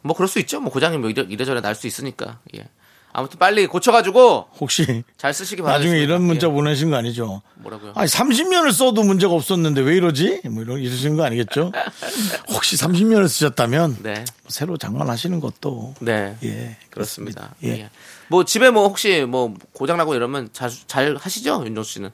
뭐 0.00 0.16
그럴 0.16 0.28
수 0.28 0.38
있죠. 0.38 0.60
뭐 0.60 0.72
고장이 0.72 0.96
뭐 0.96 1.10
이래, 1.10 1.26
이래저래 1.28 1.60
날 1.60 1.74
수 1.74 1.86
있으니까. 1.86 2.38
예. 2.56 2.68
아무튼 3.12 3.38
빨리 3.38 3.66
고쳐가지고 3.66 4.48
혹시 4.58 5.02
잘 5.18 5.34
쓰시기 5.34 5.60
바랍니다. 5.60 5.84
나중에 5.86 6.02
이런 6.02 6.22
문자 6.22 6.46
예. 6.46 6.50
보내신 6.50 6.90
거 6.90 6.96
아니죠? 6.96 7.42
뭐라고요? 7.56 7.92
아니 7.94 8.08
30년을 8.08 8.72
써도 8.72 9.02
문제가 9.02 9.34
없었는데 9.34 9.82
왜 9.82 9.96
이러지? 9.96 10.42
뭐 10.50 10.62
이런 10.62 10.78
이러시는 10.80 11.16
거 11.16 11.24
아니겠죠? 11.24 11.72
혹시 12.48 12.76
30년을 12.76 13.28
쓰셨다면 13.28 13.98
네. 14.02 14.24
새로 14.48 14.78
장만하시는 14.78 15.40
것도 15.40 15.94
네. 16.00 16.36
예 16.42 16.76
그렇습니다. 16.90 17.54
예. 17.64 17.68
예. 17.68 17.90
뭐 18.28 18.44
집에 18.44 18.70
뭐 18.70 18.88
혹시 18.88 19.26
뭐 19.28 19.54
고장 19.74 19.98
나고 19.98 20.14
이러면 20.14 20.48
자주 20.54 20.86
잘 20.86 21.14
하시죠, 21.16 21.64
윤정수 21.66 21.92
씨는? 21.92 22.10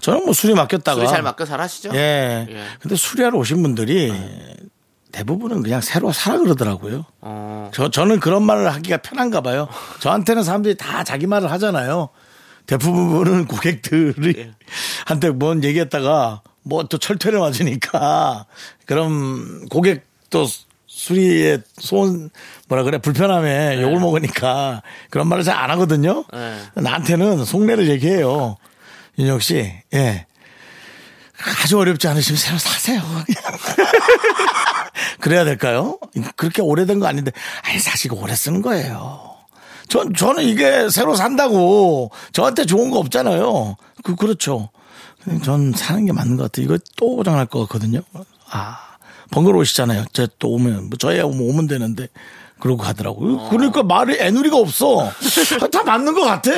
저는 0.00 0.24
뭐 0.24 0.32
술이 0.32 0.54
맡겼다가 0.54 0.94
술이 0.94 1.08
잘 1.08 1.22
맡겨 1.22 1.44
잘 1.44 1.60
하시죠? 1.60 1.90
예. 1.94 2.46
예. 2.48 2.64
근데 2.78 2.94
수리하러 2.94 3.36
오신 3.36 3.62
분들이 3.62 4.12
대부분은 5.12 5.62
그냥 5.62 5.80
새로 5.80 6.12
사라 6.12 6.38
그러더라고요. 6.38 7.04
어. 7.20 7.70
저 7.74 7.90
저는 7.90 8.20
그런 8.20 8.42
말을 8.44 8.72
하기가 8.72 8.98
편한가 8.98 9.40
봐요. 9.40 9.68
저한테는 10.00 10.42
사람들이 10.44 10.76
다 10.76 11.04
자기 11.04 11.26
말을 11.26 11.50
하잖아요. 11.52 12.08
대부분은 12.66 13.46
고객들이 13.46 14.34
예. 14.38 14.50
한테 15.06 15.30
뭔 15.30 15.64
얘기했다가 15.64 16.42
뭐 16.62 16.84
또 16.84 16.98
철퇴를 16.98 17.38
맞으니까 17.40 18.46
그럼 18.86 19.66
고객도 19.70 20.46
수리에 20.86 21.58
소원 21.78 22.30
뭐라 22.68 22.82
그래 22.84 22.98
불편함에 22.98 23.80
욕을 23.82 23.98
먹으니까 23.98 24.82
그런 25.08 25.26
말을 25.28 25.42
잘 25.44 25.56
안 25.56 25.70
하거든요. 25.70 26.24
네. 26.32 26.58
나한테는 26.74 27.44
속내를 27.44 27.88
얘기해요. 27.88 28.56
윤혁 29.18 29.42
씨, 29.42 29.72
예. 29.94 30.26
아주 31.62 31.78
어렵지 31.78 32.06
않으시면 32.06 32.36
새로 32.38 32.58
사세요. 32.58 33.00
그래야 35.20 35.44
될까요? 35.44 35.98
그렇게 36.36 36.62
오래된 36.62 37.00
거 37.00 37.06
아닌데, 37.06 37.32
아니, 37.62 37.78
사실 37.78 38.12
오래 38.12 38.34
쓰는 38.34 38.62
거예요. 38.62 39.20
전, 39.88 40.14
저는 40.14 40.44
이게 40.44 40.88
새로 40.88 41.14
산다고 41.14 42.10
저한테 42.32 42.64
좋은 42.64 42.90
거 42.90 42.98
없잖아요. 42.98 43.76
그, 44.04 44.14
그렇죠. 44.14 44.70
전 45.44 45.72
사는 45.72 46.04
게 46.06 46.12
맞는 46.12 46.36
것 46.36 46.44
같아요. 46.44 46.64
이거 46.64 46.78
또 46.96 47.16
고장날 47.16 47.46
것 47.46 47.60
같거든요. 47.60 48.00
아, 48.50 48.78
번거로우시잖아요. 49.30 50.04
저또 50.12 50.50
오면, 50.52 50.90
뭐 50.90 50.98
저희야 50.98 51.24
오면 51.24 51.40
오면 51.40 51.66
되는데. 51.66 52.08
그러고 52.60 52.82
가더라고요. 52.82 53.48
그러니까 53.48 53.82
말이 53.82 54.18
애누리가 54.20 54.56
없어. 54.56 55.10
다 55.72 55.82
맞는 55.82 56.12
것 56.14 56.20
같아. 56.20 56.50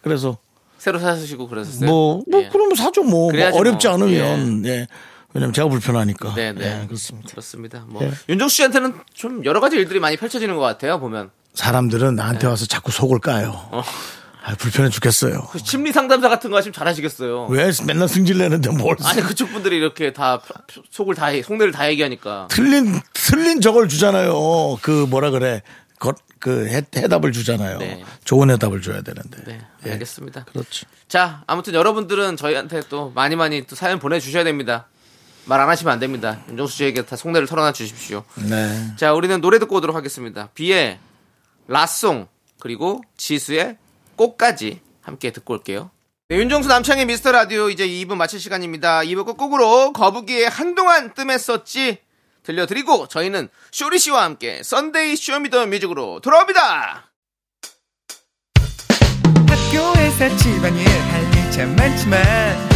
그래서 0.00 0.38
새로 0.78 1.00
사시고 1.00 1.48
그러셨어요? 1.48 1.90
뭐, 1.90 2.22
뭐, 2.30 2.42
예. 2.42 2.48
그러면 2.48 2.76
사죠, 2.76 3.02
뭐. 3.02 3.32
뭐 3.32 3.50
어렵지 3.58 3.88
뭐. 3.88 3.94
않으면, 3.94 4.64
예. 4.66 4.86
왜냐면 5.34 5.52
제가 5.52 5.68
불편하니까. 5.68 6.34
네, 6.34 6.52
네. 6.52 6.82
예, 6.82 6.86
그렇습니다. 6.86 7.30
그렇습니다. 7.30 7.84
뭐 7.86 8.02
예. 8.02 8.12
윤정수 8.28 8.56
씨한테는 8.56 8.94
좀 9.12 9.44
여러 9.44 9.60
가지 9.60 9.76
일들이 9.76 10.00
많이 10.00 10.16
펼쳐지는 10.16 10.54
것 10.56 10.62
같아요. 10.62 10.98
보면 10.98 11.30
사람들은 11.54 12.14
나한테 12.14 12.40
네. 12.40 12.46
와서 12.46 12.66
자꾸 12.66 12.92
속을 12.92 13.18
까요. 13.20 13.68
어. 13.70 13.82
아, 14.46 14.54
불편해 14.54 14.90
죽겠어요. 14.90 15.48
그 15.50 15.58
심리 15.58 15.92
상담사 15.92 16.28
같은 16.28 16.50
거 16.50 16.56
하시면 16.56 16.72
잘하시겠어요. 16.72 17.46
왜 17.46 17.72
맨날 17.84 18.08
승질 18.08 18.38
내는데 18.38 18.70
뭘. 18.70 18.96
아니 19.02 19.20
그쪽 19.20 19.50
분들이 19.50 19.76
이렇게 19.76 20.12
다 20.12 20.40
속을 20.90 21.16
다 21.16 21.30
속내를 21.42 21.72
다 21.72 21.90
얘기하니까 21.90 22.46
틀린, 22.48 23.00
틀린 23.12 23.60
저걸 23.60 23.88
주잖아요. 23.88 24.78
그 24.82 25.06
뭐라 25.10 25.30
그래. 25.30 25.62
거, 25.98 26.14
그 26.38 26.68
해, 26.68 26.82
해답을 26.94 27.32
주잖아요. 27.32 27.78
네. 27.78 28.04
좋은 28.24 28.50
해답을 28.50 28.82
줘야 28.82 29.00
되는데. 29.00 29.42
네 29.46 29.60
예. 29.86 29.92
알겠습니다. 29.92 30.44
그렇지. 30.44 30.84
자 31.08 31.42
아무튼 31.48 31.74
여러분들은 31.74 32.36
저희한테 32.36 32.82
또 32.88 33.10
많이 33.16 33.34
많이 33.34 33.66
또 33.66 33.74
사연 33.74 33.98
보내주셔야 33.98 34.44
됩니다. 34.44 34.86
말 35.46 35.60
안 35.60 35.68
하시면 35.68 35.92
안 35.92 35.98
됩니다. 35.98 36.40
윤정수 36.48 36.76
씨에게 36.76 37.06
다 37.06 37.16
속내를 37.16 37.46
털어놔 37.46 37.72
주십시오. 37.72 38.24
네. 38.48 38.92
자, 38.96 39.12
우리는 39.12 39.40
노래 39.40 39.58
듣고 39.58 39.76
오도록 39.76 39.96
하겠습니다. 39.96 40.48
비의 40.54 40.98
라송 41.68 42.26
그리고 42.58 43.02
지수의 43.16 43.76
꽃까지 44.16 44.80
함께 45.02 45.30
듣고 45.30 45.54
올게요. 45.54 45.90
네, 46.28 46.36
윤정수 46.38 46.68
남창희의 46.68 47.06
미스터 47.06 47.30
라디오 47.30 47.70
이제 47.70 47.86
2부 47.86 48.16
마칠 48.16 48.40
시간입니다. 48.40 49.00
2부 49.02 49.24
끝곡으로 49.24 49.92
거북이의 49.92 50.48
한동안 50.48 51.14
뜸했었지 51.14 51.98
들려드리고 52.42 53.06
저희는 53.08 53.48
쇼리 53.70 53.98
씨와 53.98 54.24
함께 54.24 54.62
Sunday 54.64 55.16
Show 55.16 55.38
Me 55.38 55.49
The 55.49 55.66
Music으로 55.66 56.20
돌아옵니다. 56.20 57.10
학교에서 59.48 60.36
집안일 60.36 60.86
할 60.88 61.21
일 61.21 61.43
참 61.43 61.76
많지만 61.76 62.75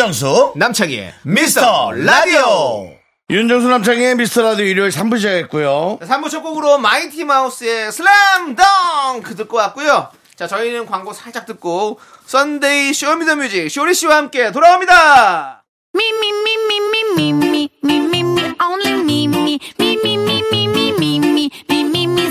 윤정수 0.00 0.54
남창희의 0.56 1.12
미스터 1.24 1.92
라디오 1.92 2.90
윤정수 3.28 3.68
남창희의 3.68 4.14
미스터 4.14 4.40
라디오 4.40 4.64
일요일 4.64 4.88
3부 4.88 5.18
시작했고요 5.18 5.98
3부 6.00 6.30
첫 6.30 6.40
곡으로 6.40 6.78
마이티 6.78 7.22
마우스의 7.24 7.92
슬램 7.92 8.56
덩크 8.56 9.36
듣고 9.36 9.58
왔고요. 9.58 10.08
자, 10.36 10.46
저희는 10.46 10.86
광고 10.86 11.12
살짝 11.12 11.44
듣고 11.44 12.00
Sunday 12.24 12.94
Show 12.94 13.13
Me 13.13 13.22
The 13.22 13.36
Music 13.36 13.68
쇼리 13.68 13.92
씨와 13.92 14.16
함께 14.16 14.50
돌아옵니다. 14.52 15.64
Me, 15.94 16.08
me, 16.08 16.28
me, 16.30 16.54
me, 16.66 16.78
me, 16.78 17.04
me, 17.12 17.30
me, 17.30 17.68
me, 17.84 17.96
me, 17.98 18.20
me, 18.20 18.54
only 18.64 18.92
me, 19.02 19.28
me, 19.28 19.58
me, 19.78 19.98
me, 20.02 20.16
me, 20.16 20.40
me, 20.50 20.66
me, 20.66 20.94
me, 20.94 21.20
me, 21.28 21.50
me, 21.68 21.84
me, 21.84 22.06
me, 22.06 22.30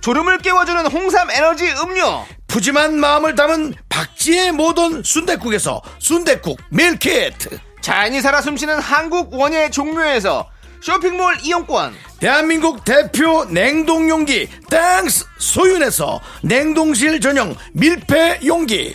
졸음을 0.00 0.38
깨워주는 0.38 0.86
홍삼 0.86 1.30
에너지 1.30 1.70
음료, 1.82 2.24
푸짐한 2.46 2.98
마음을 2.98 3.34
담은 3.34 3.74
박지의 3.88 4.52
모던 4.52 5.02
순댓국에서 5.02 5.82
순댓국 5.98 6.58
밀키트. 6.70 7.58
자연이 7.80 8.20
살아 8.20 8.40
숨쉬는 8.40 8.78
한국 8.78 9.34
원예 9.34 9.70
종묘에서 9.70 10.48
쇼핑몰 10.80 11.36
이용권, 11.42 11.94
대한민국 12.20 12.84
대표 12.84 13.44
냉동용기 13.46 14.48
땡스 14.70 15.24
소윤에서 15.38 16.20
냉동실 16.42 17.20
전용 17.20 17.54
밀폐 17.72 18.40
용기 18.46 18.94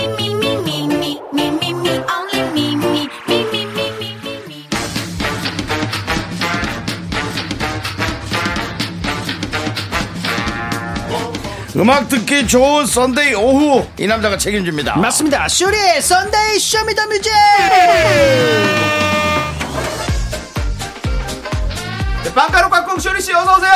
음악 11.81 12.07
듣기 12.09 12.47
좋은 12.47 12.85
Sunday 12.85 13.33
오후 13.33 13.87
이 13.97 14.05
남자가 14.05 14.37
책임집니다 14.37 14.97
맞습니다. 14.97 15.47
쇼리의 15.47 15.99
Sunday 15.99 16.59
Show 16.59 16.79
Me 16.79 16.89
The 16.89 17.03
Music. 17.03 17.33
네, 22.23 22.33
빵가루 22.35 22.69
까꿍 22.69 22.99
쇼리 22.99 23.19
씨 23.19 23.33
어서 23.33 23.57
오세요! 23.57 23.71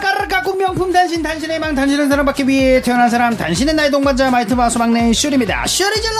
까르르 0.00 0.26
까꿍 0.26 0.54
명품 0.54 0.90
단신 0.90 1.22
단신의 1.22 1.58
망 1.58 1.74
단신은 1.74 2.08
사랑받기 2.08 2.48
위해 2.48 2.80
태어난 2.80 3.10
사람 3.10 3.36
단신은 3.36 3.76
나의 3.76 3.90
동반자 3.90 4.30
마이티 4.30 4.54
마우스 4.54 4.78
막내 4.78 5.12
쇼리입니다. 5.12 5.66
소리 5.66 6.00
질러. 6.00 6.16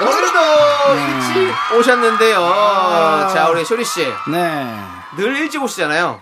오늘도 0.00 0.94
일찍 0.94 1.52
오셨는데요. 1.76 3.30
자, 3.34 3.48
우리 3.50 3.64
쇼리 3.64 3.84
씨. 3.84 4.06
네. 4.28 4.64
늘 5.16 5.36
일찍 5.38 5.60
오시잖아요. 5.60 6.20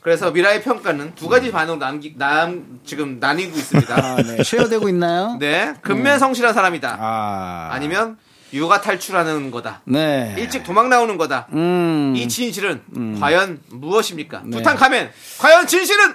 그래서 0.00 0.30
미라의 0.30 0.62
평가는 0.62 1.14
두 1.14 1.28
가지 1.28 1.50
반응으로 1.50 1.78
남기, 1.78 2.14
남, 2.16 2.80
지금 2.84 3.18
나뉘고 3.20 3.56
있습니다. 3.56 3.94
아, 3.96 4.16
네. 4.22 4.42
share되고 4.42 4.88
있나요? 4.88 5.36
네. 5.40 5.74
근면 5.82 6.18
성실한 6.18 6.54
사람이다. 6.54 6.96
아. 7.00 7.68
아니면 7.72 8.16
육아 8.52 8.80
탈출하는 8.80 9.50
거다. 9.50 9.82
네. 9.84 10.34
일찍 10.38 10.64
도망 10.64 10.88
나오는 10.88 11.16
거다. 11.18 11.48
음. 11.52 12.14
이 12.16 12.28
진실은 12.28 12.80
과연 13.20 13.60
무엇입니까? 13.70 14.42
네. 14.44 14.56
투탕카멘 14.56 15.10
과연 15.38 15.66
진실은 15.66 16.14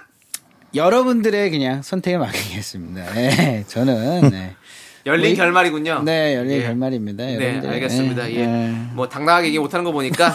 여러분들의 0.73 1.51
그냥 1.51 1.83
선택에 1.83 2.17
맡기겠습니다. 2.17 3.13
네. 3.13 3.63
저는 3.67 4.29
네. 4.31 4.55
열린 5.05 5.31
우리- 5.31 5.35
결말이군요. 5.35 6.03
네, 6.05 6.35
열린 6.37 6.57
예. 6.59 6.63
결말입니다. 6.63 7.25
네, 7.25 7.35
여러분들. 7.35 7.69
알겠습니다. 7.71 8.31
예, 8.31 8.35
예. 8.35 8.39
예. 8.39 8.73
뭐 8.93 9.09
당당하게 9.09 9.47
얘기 9.47 9.59
못하는 9.59 9.83
거 9.83 9.91
보니까 9.91 10.33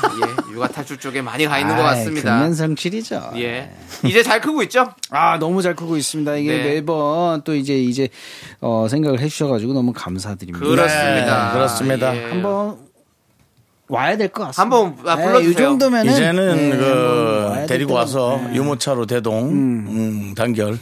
예, 0.49 0.53
육아 0.55 0.69
탈출 0.69 0.99
쪽에 0.99 1.23
많이 1.23 1.47
가 1.47 1.59
있는 1.59 1.75
것 1.75 1.83
아이, 1.83 1.97
같습니다. 1.97 2.35
근면성실이죠. 2.37 3.31
예. 3.37 3.71
이제 4.05 4.23
잘 4.23 4.43
크고 4.43 4.63
있죠? 4.65 4.93
아 5.11 5.39
너무 5.39 5.63
잘 5.63 5.75
크고 5.75 5.97
있습니다. 5.97 6.37
이게 6.37 6.53
네. 6.59 6.65
매번 6.75 7.41
또 7.45 7.55
이제 7.55 7.79
이제 7.79 8.09
어, 8.61 8.87
생각을 8.91 9.21
해주셔가지고 9.21 9.73
너무 9.73 9.93
감사드립니다. 9.95 10.67
그렇습니다. 10.67 11.47
네, 11.49 11.53
그렇습니다. 11.55 12.17
예. 12.17 12.25
한번 12.31 12.77
와야 13.89 14.19
될 14.19 14.29
것 14.29 14.45
같습니다. 14.49 14.61
한번, 14.77 15.09
아, 15.09 15.17
불러주세요. 15.17 15.51
이 15.51 15.55
정도면은 15.55 16.13
이제는 16.13 16.57
네, 16.71 16.77
그 16.77 17.67
데리고 17.71 17.95
와서 17.95 18.39
네. 18.51 18.57
유모차로 18.57 19.07
대동 19.07 19.49
음, 19.49 20.35
단결 20.35 20.79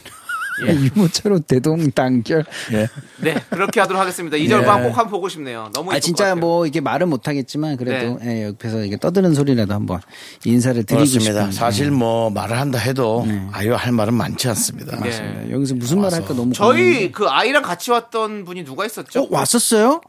유모차로 0.60 1.40
대동 1.40 1.90
단결. 1.90 2.44
예. 2.72 2.88
네, 3.18 3.34
그렇게 3.50 3.80
하도록 3.80 4.00
하겠습니다. 4.00 4.36
이절 4.36 4.62
예. 4.62 4.64
밤꼭 4.64 4.96
한번 4.96 5.10
보고 5.10 5.28
싶네요. 5.28 5.70
너무 5.74 5.92
아 5.92 5.98
진짜. 5.98 6.34
뭐 6.34 6.66
이게 6.66 6.80
말은 6.80 7.08
못 7.08 7.28
하겠지만 7.28 7.76
그래도 7.76 8.18
예, 8.24 8.44
옆에서 8.46 8.84
이게 8.84 8.96
떠드는 8.96 9.34
소리라도 9.34 9.74
한번 9.74 10.00
인사를 10.44 10.76
드리고 10.84 10.96
그렇습니다. 10.96 11.24
싶습니다. 11.32 11.50
사실 11.52 11.90
뭐 11.90 12.30
말을 12.30 12.58
한다 12.58 12.78
해도 12.78 13.26
아유 13.52 13.74
할 13.74 13.92
말은 13.92 14.14
많지 14.14 14.48
않습니다. 14.48 15.00
네. 15.00 15.10
네, 15.10 15.48
여기서 15.50 15.74
무슨 15.74 16.00
말 16.00 16.12
할까 16.12 16.34
너무 16.34 16.52
저희 16.52 17.10
그 17.12 17.26
아이랑 17.26 17.62
같이 17.62 17.90
왔던 17.90 18.44
분이 18.44 18.64
누가 18.64 18.84
있었죠? 18.86 19.20
어, 19.22 19.28
왔었어요? 19.30 20.00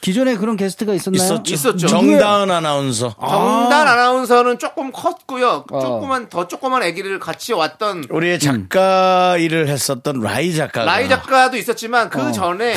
기존에 0.00 0.36
그런 0.36 0.56
게스트가 0.56 0.94
있었나요? 0.94 1.22
있었죠. 1.22 1.54
있었죠. 1.54 1.86
정다은 1.88 2.50
아나운서. 2.50 3.14
정단 3.20 3.88
아나운서는 3.88 4.58
조금 4.58 4.92
컸고요. 4.92 5.64
어. 5.70 5.80
조그만 5.80 6.28
더 6.28 6.46
조그만 6.46 6.82
아기를 6.82 7.18
같이 7.18 7.52
왔던 7.52 8.04
우리의 8.10 8.38
작가 8.38 9.36
일을 9.38 9.68
했었던 9.68 10.20
라이 10.20 10.54
작가가 10.54 10.84
라이 10.84 11.08
작가도 11.08 11.56
있었지만 11.56 12.10
그 12.10 12.32
전에 12.32 12.74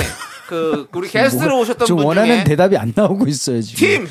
그 0.47 0.87
우리 0.93 1.07
게스트로 1.09 1.59
오셨던 1.59 1.87
저분 1.87 2.05
원하는 2.05 2.29
중에 2.29 2.43
대답이 2.43 2.75
안 2.77 2.91
나오고 2.95 3.27
있어요 3.27 3.61
지금. 3.61 3.87
팀. 4.05 4.09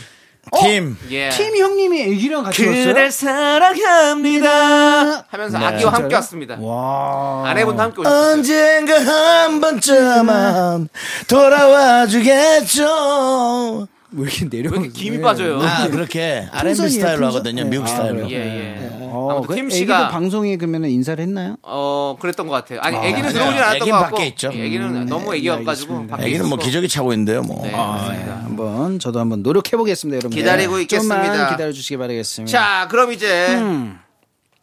팀. 0.60 0.96
예. 1.10 1.28
팀 1.30 1.56
형님이 1.56 2.02
애기랑 2.02 2.44
같이 2.44 2.66
왔어요? 2.66 2.84
그댈 2.86 3.10
사랑합니다. 3.10 5.24
하면서 5.28 5.58
네. 5.58 5.64
아기와 5.64 5.92
함께? 5.92 6.14
왔습니다. 6.16 6.56
와. 6.60 7.44
아내분도 7.50 7.82
함께 7.82 8.00
오셨어요. 8.00 8.32
언젠가 8.32 8.94
한 9.00 9.60
번쯤은 9.60 10.88
돌아와 11.28 12.06
주겠죠. 12.06 13.88
왜 14.12 14.22
이렇게 14.22 14.48
내려? 14.48 14.70
왜 14.70 14.76
이렇게 14.78 14.90
김이 14.92 15.20
빠져요? 15.20 15.60
아 15.62 15.88
그렇게 15.88 16.46
R&B 16.50 16.74
스타일로? 16.88 17.26
하거든요. 17.26 17.64
네. 17.64 17.70
미국 17.70 17.84
아, 17.84 17.86
스타일로. 17.86 18.30
예, 18.30 18.34
예. 18.36 18.90
어, 19.12 19.28
아무튼 19.32 19.48
그팀 19.48 19.68
씨가- 19.68 20.10
방송에 20.10 20.56
그러면 20.56 20.84
인사를 20.84 21.20
했나요? 21.22 21.56
어, 21.62 22.16
그랬던 22.20 22.46
것 22.46 22.54
같아요. 22.54 22.80
아니, 22.80 22.96
아, 22.96 23.04
애기는. 23.04 23.28
들어오진 23.32 23.58
않았던 23.60 23.78
것 23.90 23.96
같고. 23.98 24.16
밖에 24.16 24.26
있죠. 24.28 24.50
예, 24.54 24.66
애기는 24.66 25.06
너무 25.06 25.34
애기여가지고 25.34 26.06
애기는 26.18 26.48
뭐. 26.48 26.58
기저귀 26.58 26.88
차고 26.88 27.12
있는데요. 27.12 27.42
뭐. 27.42 27.64
네, 27.66 27.72
아, 27.74 27.98
그렇습니다. 28.04 28.36
한번 28.44 28.98
저도 28.98 29.18
한번 29.20 29.42
노력해 29.42 29.76
보겠습니다, 29.76 30.16
여러분. 30.16 30.30
기다리고 30.36 30.78
있겠습니다. 30.80 31.50
기다려 31.50 31.72
주시기 31.72 31.96
바라겠습니다. 31.96 32.50
자, 32.58 32.88
그럼 32.88 33.12
이제 33.12 33.48
음. 33.58 33.98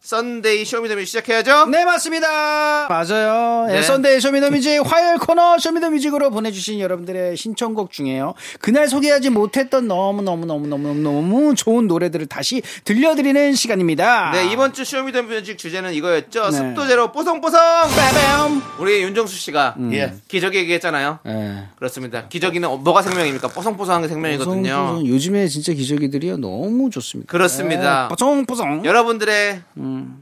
Sunday 0.08 0.63
Show 0.63 0.76
Me 0.76 0.82
The 0.82 0.90
Music 0.90 1.06
시작해야죠. 1.06 1.65
네, 1.65 1.84
맞습니다. 1.84 2.88
맞아요. 2.88 3.65
네. 3.67 3.76
예, 3.76 3.82
Sunday 3.82 4.21
Show 4.21 4.39
Me 4.39 4.47
The 4.47 4.60
Music 4.60 4.82
화요일 4.89 5.17
코너 5.17 5.58
쇼미더뮤직으로 5.60 6.30
보내주신 6.30 6.80
여러분들의 6.80 7.36
신청곡 7.36 7.91
중에요. 7.91 8.34
그날 8.62 8.88
소개하지 8.88 9.32
못했던 9.32 9.86
너무너무너무너무너무 9.89 11.56
좋은 11.56 11.89
노래들을 11.89 12.28
다시 12.28 12.62
들려드리는 12.86 13.54
시간입니다. 13.54 14.32
네, 14.32 14.50
이번 14.50 14.72
주 14.72 14.86
Show 14.86 15.06
Me 15.06 15.16
The 15.16 15.32
Music 15.32 15.58
주제는 15.58 15.93
이거였죠. 15.93 16.52
네. 16.52 16.58
습도 16.58 16.88
제로 16.88 17.12
뽀송뽀송! 17.12 17.60
빠밤. 17.60 18.62
우리 18.80 19.02
윤정수 19.02 19.36
씨가 19.36 19.76
예. 19.91 20.13
기저귀 20.30 20.58
얘기했잖아요. 20.60 21.20
예. 21.28 21.63
그렇습니다. 21.76 22.30
기저귀는 22.30 22.70
어- 22.70 22.78
뭐가 22.78 23.02
생명입니까? 23.02 23.50
뽀송뽀송한 23.50 24.04
게 24.04 24.08
생명이거든요. 24.08 24.70
뽀송뽀송. 24.72 25.08
요즘에 25.08 25.48
진짜 25.50 25.74
기저귀들이요. 25.74 26.38
너무 26.38 26.89
좋습니다. 26.91 27.30
그렇습니다. 27.30 28.06
예, 28.06 28.15
뽀송뽀송. 28.15 28.86
여러분들의 28.86 29.63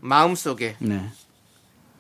마음속에 0.02 0.76
네. 0.80 1.10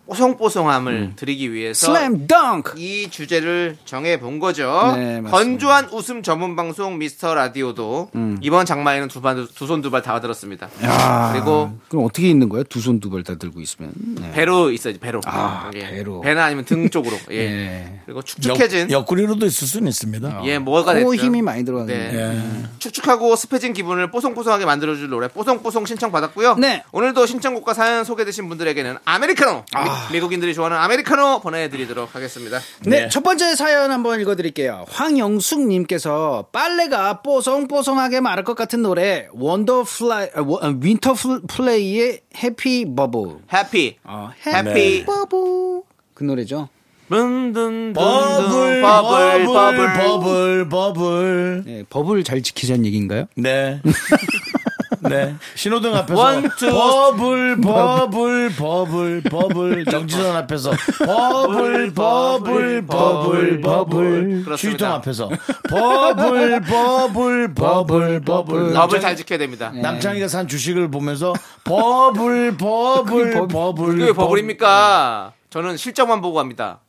뽀송뽀송함을 0.07 1.13
드리기 1.15 1.51
위해서 1.51 1.93
슬램 1.93 2.27
덩크. 2.27 2.75
이 2.79 3.09
주제를 3.09 3.77
정해 3.85 4.19
본 4.19 4.39
거죠. 4.39 4.93
네. 4.95 5.21
건조한 5.21 5.89
웃음 5.91 6.21
전문 6.23 6.55
방송 6.55 6.97
미스터 6.97 7.33
라디오도 7.33 8.11
이번 8.41 8.65
장마에는 8.65 9.07
두손두발다 9.55 10.21
들었습니다. 10.21 10.69
야, 10.83 11.29
그리고 11.33 11.77
그럼 11.89 12.05
어떻게 12.05 12.29
있는 12.29 12.49
거예요? 12.49 12.63
두 12.65 12.79
손 12.79 12.99
두 12.99 13.09
발 13.09 13.23
다 13.23 13.35
들고 13.35 13.61
있으면. 13.61 13.91
네. 14.21 14.31
배로 14.31 14.71
있어야지 14.71 14.99
배로. 14.99 15.21
아, 15.25 15.71
예. 15.73 15.79
배로. 15.79 16.21
배나 16.21 16.45
아니면 16.45 16.65
등 16.65 16.89
쪽으로. 16.89 17.17
예. 17.31 17.35
예. 17.37 17.99
그리고 18.05 18.21
축축해진 18.21 18.91
옆, 18.91 18.99
옆구리로도 19.01 19.45
있을 19.45 19.67
수는 19.67 19.87
있습니다. 19.87 20.41
예, 20.45 20.59
뭐가 20.59 20.93
코 20.93 21.11
됐죠? 21.11 21.15
힘이 21.25 21.41
많이 21.41 21.63
들어가는 21.65 21.91
네. 21.93 22.11
네. 22.11 22.37
예. 22.37 22.69
축축하고 22.79 23.35
습해진 23.35 23.73
기분을 23.73 24.11
뽀송뽀송하게 24.11 24.65
만들어줄 24.65 25.09
노래 25.09 25.27
뽀송뽀송 25.27 25.85
신청 25.85 26.11
받았고요. 26.11 26.55
네. 26.55 26.83
오늘도 26.91 27.25
신청곡과 27.25 27.73
사연 27.73 28.03
소개되신 28.03 28.47
분들에게는 28.49 28.97
아메리카노 29.05 29.65
미, 30.11 30.19
국인들이 30.19 30.53
좋아하는 30.53 30.77
아메리카노 30.77 31.39
보내드리도록 31.41 32.15
하겠습니다. 32.15 32.59
네, 32.81 33.01
네. 33.03 33.09
첫 33.09 33.23
번째 33.23 33.55
사연 33.55 33.91
한번 33.91 34.19
읽어드릴게요. 34.21 34.85
황영숙님께서 34.89 36.47
빨래가 36.51 37.21
뽀송뽀송하게 37.21 38.21
마를 38.21 38.43
것 38.43 38.55
같은 38.55 38.81
노래 38.81 39.27
Wonder 39.33 39.97
fly 39.97 40.29
아, 40.35 40.41
워- 40.41 40.59
아, 40.61 40.73
Winter 40.79 41.13
pl- 41.13 41.41
play의 41.47 42.21
Happy 42.43 42.85
Bubble. 42.95 43.37
Happy 43.53 43.97
어, 44.03 44.31
Happy 44.45 45.05
Bubble 45.05 45.81
그 46.13 46.23
노래죠. 46.23 46.69
버블, 47.07 47.93
버블 47.93 48.81
버블, 48.81 49.45
버블 49.45 49.93
버블, 49.93 50.69
버블. 50.69 51.63
네, 51.65 51.83
버블 51.89 52.23
잘 52.23 52.41
지키자는 52.41 52.85
얘기인가요? 52.85 53.25
네. 53.35 53.79
네. 55.09 55.35
신호등 55.55 55.95
앞에서 55.95 56.19
One, 56.21 56.49
two. 56.57 56.69
Bubble, 56.71 57.61
bubble, 57.61 58.49
bubble, 58.55 59.21
bubble. 59.23 59.85
정지선 59.85 60.35
앞에서 60.37 60.71
bubble, 61.05 61.93
bubble, 61.93 62.85
bubble, 62.85 63.61
bubble. 63.61 64.45
휴지통 64.47 64.91
앞에서 64.93 65.29
bubble, 65.69 66.61
bubble, 66.61 67.53
bubble, 67.53 68.21
bubble. 68.21 68.73
법을 68.73 69.01
잘 69.01 69.15
지켜야 69.15 69.39
됩니다. 69.39 69.71
남창이가 69.73 70.27
산 70.27 70.47
주식을 70.47 70.89
보면서 70.89 71.33
버블, 71.63 72.57
버블, 72.57 73.47
버블. 73.47 73.97
그게 73.97 74.11
버블입니까? 74.13 75.33
저는 75.49 75.77
실적만 75.77 76.21
보고 76.21 76.35
갑니다. 76.35 76.79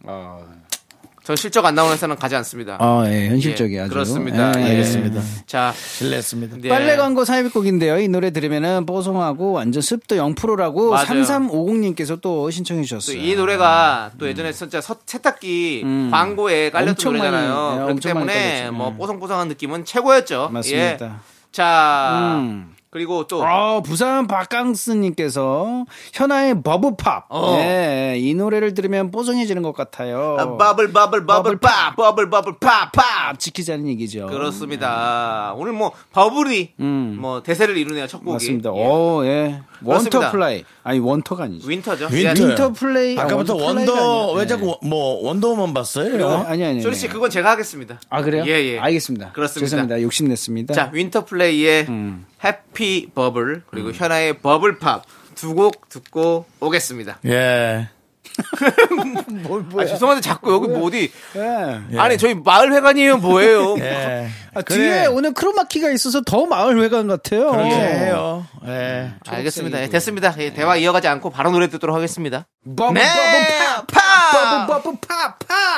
전 1.27 1.35
실적 1.35 1.65
안 1.67 1.75
나오는 1.75 1.93
회사는 1.93 2.15
가지 2.15 2.37
않습니다. 2.37 2.77
아, 2.79 3.03
예, 3.09 3.27
현실적이 3.31 3.75
예, 3.75 3.81
아주. 3.81 3.91
그렇습니다. 3.91 4.53
예, 4.59 4.63
예. 4.63 4.69
알겠습니다. 4.69 5.21
자, 5.45 5.75
실례했습니다. 5.75 6.59
네. 6.61 6.69
빨래 6.69 6.97
광고 6.97 7.25
삽입곡인데요. 7.25 7.99
이 7.99 8.07
노래 8.07 8.31
들으면은 8.31 8.87
뽀송하고 8.87 9.51
완전 9.51 9.83
습도 9.83 10.15
0%라고 10.15 10.91
맞아요. 10.91 11.05
3350님께서 11.25 12.21
또 12.21 12.49
신청해 12.49 12.83
또 12.83 12.87
주셨어요. 12.87 13.21
이 13.21 13.35
노래가 13.35 14.13
또 14.19 14.29
예전에 14.29 14.53
진짜 14.53 14.81
서- 14.81 14.99
세탁기 15.05 15.83
음. 15.85 16.11
광고에 16.13 16.71
깔렸던 16.71 17.15
노래잖아요. 17.15 17.71
예, 17.73 17.75
그렇기 17.75 17.89
많이 17.89 18.01
때문에 18.01 18.33
깔렸죠. 18.59 18.73
뭐 18.73 18.89
음. 18.91 18.97
뽀송뽀송한 18.97 19.49
느낌은 19.49 19.85
최고였죠. 19.85 20.51
맞습니다. 20.53 21.07
예. 21.07 21.11
자, 21.51 22.37
음. 22.39 22.76
그리고 22.97 23.27
또 23.27 23.43
어, 23.45 23.83
부산 23.83 24.27
박강스님께서 24.27 25.85
현아의 26.15 26.63
Bubble 26.63 27.01
Pop. 27.01 27.27
어. 27.29 27.57
예, 27.59 28.15
이 28.17 28.35
노래를 28.35 28.73
들으면 28.73 29.11
뽀송해지는 29.11 29.61
것 29.61 29.75
같아요. 29.75 30.37
아, 30.41 30.57
bubble 30.57 30.93
bubble 30.95 31.27
bubble 31.27 31.59
pop 31.59 31.95
bubble 31.95 32.31
bubble 32.31 32.55
pop 32.59 32.93
pop 32.93 33.16
pop 33.16 33.39
지키자는 33.39 33.87
얘기죠. 33.89 34.29
그렇습니다. 34.29 35.53
오늘 35.59 35.75
뭐 35.75 35.93
bubble이 36.13 36.73
음. 36.81 37.19
뭐 37.21 37.43
대세를 37.43 37.77
이루네요 37.77 38.07
첫 38.07 38.21
곡이. 38.25 38.33
맞습니다. 38.33 38.71
예. 38.75 38.87
오, 38.87 39.23
예. 39.27 39.61
Wonder 39.85 40.31
fly. 40.31 40.65
아니, 40.83 40.99
Wonder가 40.99 41.45
아니죠. 41.45 41.69
Winter죠. 41.69 42.07
Winter. 42.11 42.17
예. 42.43 42.49
Winter 42.49 42.73
play. 42.73 43.19
아까부터 43.19 43.61
아, 43.61 43.63
Wonder 43.63 43.93
아니라- 43.93 44.33
왜 44.37 44.41
네. 44.41 44.47
자꾸 44.47 44.79
뭐 44.83 45.23
Wonder 45.27 45.53
Woman 45.53 45.75
봤어요? 45.75 46.27
어, 46.27 46.45
아니, 46.49 46.65
아니. 46.65 46.81
쇼리 46.81 46.95
씨 46.97 47.09
그건 47.09 47.29
제가 47.29 47.51
하겠습니다. 47.51 48.01
아, 48.09 48.23
그래요? 48.23 48.45
예, 48.47 48.53
예. 48.53 48.79
알겠습니다. 48.79 49.33
그렇습니다. 49.33 49.67
죄송합니다. 49.67 50.01
욕심냈습니다. 50.01 50.73
자, 50.73 50.91
Winter 50.95 51.27
play의 51.27 51.87
음. 51.91 52.25
Happy 52.43 52.86
Bubble 53.15 53.63
그리고 53.71 53.93
현아의 53.93 54.39
Bubble 54.41 54.83
Pop 54.83 55.05
두 55.37 55.55
곡 55.55 55.89
듣고 55.91 56.47
오겠습니다. 56.61 57.19
예. 57.27 57.89
아, 59.79 59.85
죄송한데 59.85 60.21
자꾸 60.21 60.53
여기 60.53 60.69
뭐 60.69 60.87
어디 60.87 61.11
예. 61.37 61.99
아니 61.99 62.19
저희 62.19 62.35
마을 62.35 62.73
회관이에요 62.73 63.19
뭐예요? 63.19 63.77
예. 63.81 64.29
아, 64.55 64.63
그래. 64.63 64.79
뒤에 64.79 65.07
오늘 65.07 65.35
크로마키가 65.35 65.91
있어서 65.91 66.23
더 66.23 66.47
마을 66.47 66.81
회관 66.83 67.09
같아요. 67.09 67.51
그렇게 67.51 67.75
해요. 67.75 68.47
예. 68.67 69.13
알겠습니다. 69.27 69.83
예, 69.83 69.89
됐습니다. 69.89 70.35
예, 70.39 70.53
대화 70.53 70.77
이어가지 70.77 71.09
않고 71.09 71.31
바로 71.31 71.51
노래 71.51 71.69
듣도록 71.69 71.95
하겠습니다. 71.95 72.47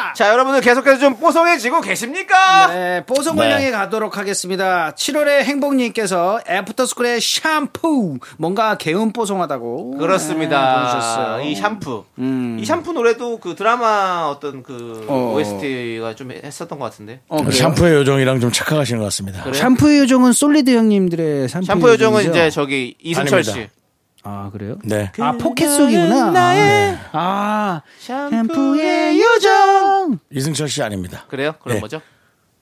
네. 0.08 0.12
자, 0.14 0.28
여러분들 0.30 0.60
계속해서 0.60 0.98
좀 0.98 1.16
뽀송해지고 1.16 1.80
계십니까? 1.80 2.68
네, 2.68 3.04
뽀송을 3.04 3.46
네. 3.46 3.52
향해 3.52 3.70
가도록 3.70 4.16
하겠습니다. 4.16 4.92
7월의 4.96 5.42
행복님께서 5.42 6.40
애프터스쿨의 6.48 7.20
샴푸 7.20 8.18
뭔가 8.38 8.76
개운 8.76 9.12
뽀송하다고 9.12 9.90
네, 9.92 9.98
그렇습니다. 9.98 10.74
보내주셨어요. 10.74 11.42
이 11.42 11.54
샴푸. 11.54 12.04
음. 12.18 12.47
이 12.60 12.64
샴푸 12.64 12.92
노래도 12.92 13.38
그 13.38 13.54
드라마 13.54 14.26
어떤 14.30 14.62
그 14.62 15.04
어. 15.08 15.32
OST가 15.34 16.14
좀 16.14 16.30
했었던 16.32 16.78
것 16.78 16.84
같은데. 16.86 17.20
어, 17.28 17.38
그래요? 17.38 17.50
샴푸의 17.52 17.94
요정이랑 17.94 18.40
좀 18.40 18.52
착각하시는 18.52 18.98
것 18.98 19.04
같습니다. 19.06 19.42
그래요? 19.42 19.54
샴푸의 19.54 19.98
요정은 20.00 20.32
솔리드 20.32 20.70
형님들의 20.74 21.48
샴푸, 21.48 21.66
샴푸 21.66 21.88
요정은 21.90 22.20
요정이죠? 22.20 22.30
이제 22.30 22.50
저기 22.50 22.94
이승철 23.02 23.38
아닙니다. 23.40 23.52
씨. 23.52 23.68
아 24.24 24.50
그래요? 24.52 24.78
네. 24.84 25.10
아 25.20 25.32
포켓 25.32 25.68
속이구나. 25.68 26.30
나의 26.32 26.98
아, 27.12 27.82
아 27.82 27.82
샴푸의 27.98 29.20
요정. 29.20 30.18
이승철 30.32 30.68
씨 30.68 30.82
아닙니다. 30.82 31.24
그래요? 31.28 31.54
그럼 31.62 31.76
예. 31.76 31.80
뭐죠? 31.80 32.00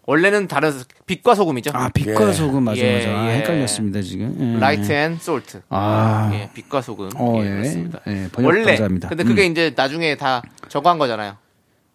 원래는 0.06 0.46
다른 0.46 0.72
빛과 1.06 1.34
소금이죠. 1.34 1.70
아 1.74 1.88
빛과 1.88 2.28
예. 2.28 2.32
소금 2.32 2.62
맞아 2.62 2.80
예, 2.80 2.98
맞아. 2.98 3.20
아, 3.20 3.30
예. 3.30 3.38
헷갈렸습니다 3.38 4.00
지금. 4.02 4.54
예. 4.56 4.60
Light 4.60 4.92
and 4.92 5.18
Salt. 5.18 5.62
아. 5.68 6.30
예, 6.32 6.48
빛과 6.54 6.80
소금. 6.80 7.10
어, 7.16 7.34
예, 7.42 7.46
예. 7.46 7.50
그렇습니다. 7.50 8.00
예, 8.06 8.28
번역 8.32 8.46
원래 8.48 8.64
감사합니다. 8.64 9.08
근데 9.08 9.24
그게 9.24 9.46
음. 9.46 9.50
이제 9.52 9.72
나중에 9.76 10.14
다 10.16 10.42
저거 10.68 10.90
한 10.90 10.98
거잖아요. 10.98 11.36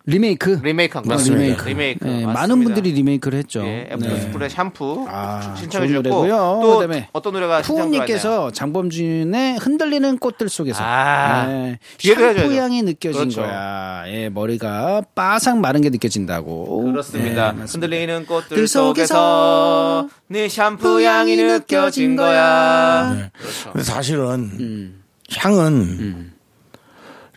리메이크. 0.05 0.61
리메이크한 0.63 1.03
거. 1.03 1.09
맞습니다. 1.09 1.41
리메이크. 1.41 1.67
리메이크. 1.69 2.05
예, 2.07 2.09
맞습니다. 2.09 2.33
많은 2.33 2.63
분들이 2.63 2.91
리메이크를 2.91 3.37
했죠. 3.39 3.61
예, 3.61 3.65
네. 3.65 3.89
애프터스쿨의 3.91 4.49
샴푸 4.49 5.05
아, 5.09 5.55
신청해 5.57 5.87
주셨고. 5.87 6.09
또 6.09 6.77
그다음에 6.79 7.09
어떤 7.13 7.33
노래가? 7.33 7.61
푸우님께서 7.61 8.51
장범준의 8.51 9.57
흔들리는 9.59 10.17
꽃들 10.17 10.49
속에서 10.49 10.79
아, 10.83 11.75
해줘야죠. 12.03 12.39
샴푸 12.39 12.55
향이 12.55 12.81
느껴진 12.83 13.19
그렇죠. 13.19 13.41
거야. 13.41 14.03
예, 14.07 14.29
머리가 14.29 15.03
바삭 15.13 15.59
마른 15.59 15.81
게 15.81 15.89
느껴진다고. 15.89 16.83
그렇습니다. 16.91 17.55
예. 17.57 17.61
흔들리는 17.63 18.25
꽃들 18.25 18.57
들 18.57 18.67
속에서 18.67 20.09
네 20.27 20.49
샴푸 20.49 21.01
향이 21.03 21.35
느껴진 21.35 22.15
거야. 22.15 23.13
네. 23.15 23.31
그렇죠. 23.39 23.71
근데 23.71 23.83
사실은 23.83 24.23
음. 24.59 25.03
향은 25.37 26.31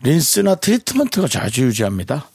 린스나 0.03 0.55
트리트먼트가 0.55 1.27
좌지우지합니다. 1.27 2.27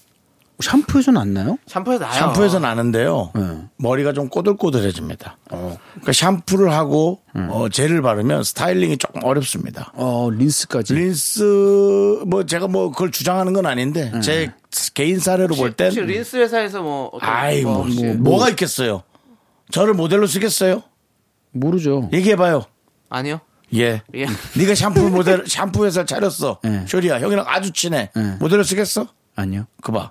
샴푸에서 0.62 1.10
났나요? 1.12 1.58
샴푸에서 1.66 2.04
나요. 2.04 2.12
샴푸에서 2.12 2.58
나는데요. 2.58 3.30
네. 3.34 3.42
머리가 3.76 4.12
좀 4.12 4.28
꼬들꼬들해집니다. 4.28 5.38
그러니까 5.48 6.12
샴푸를 6.12 6.72
하고 6.72 7.20
음. 7.36 7.48
어, 7.50 7.68
젤을 7.68 8.02
바르면 8.02 8.42
스타일링이 8.44 8.98
조금 8.98 9.22
어렵습니다. 9.24 9.92
어, 9.94 10.28
린스까지. 10.30 10.94
린스 10.94 12.22
뭐 12.26 12.44
제가 12.44 12.68
뭐 12.68 12.90
그걸 12.90 13.10
주장하는 13.10 13.52
건 13.52 13.66
아닌데 13.66 14.10
음. 14.14 14.20
제 14.20 14.52
개인 14.94 15.18
사례로 15.18 15.54
볼땐 15.54 15.88
혹시 15.88 16.00
린스 16.00 16.36
회사에서 16.36 16.82
뭐 16.82 17.10
아이 17.20 17.62
뭐, 17.62 17.82
혹시 17.82 18.04
뭐, 18.04 18.38
가 18.38 18.48
있겠어요. 18.50 19.02
저를 19.70 19.94
모델로 19.94 20.26
쓰겠어요? 20.26 20.82
모르죠. 21.52 22.08
얘기해 22.12 22.36
봐요. 22.36 22.64
아니요. 23.08 23.40
예. 23.74 24.02
예. 24.14 24.26
네가 24.56 24.74
샴푸 24.74 25.08
모델 25.10 25.44
샴푸 25.48 25.86
회사 25.86 26.04
차렸어. 26.04 26.58
예. 26.64 26.84
쇼리야 26.88 27.20
형이랑 27.20 27.44
아주 27.48 27.72
친해. 27.72 28.10
예. 28.16 28.20
모델로 28.40 28.62
쓰겠어? 28.62 29.06
아니요. 29.36 29.66
그 29.82 29.90
봐. 29.92 30.10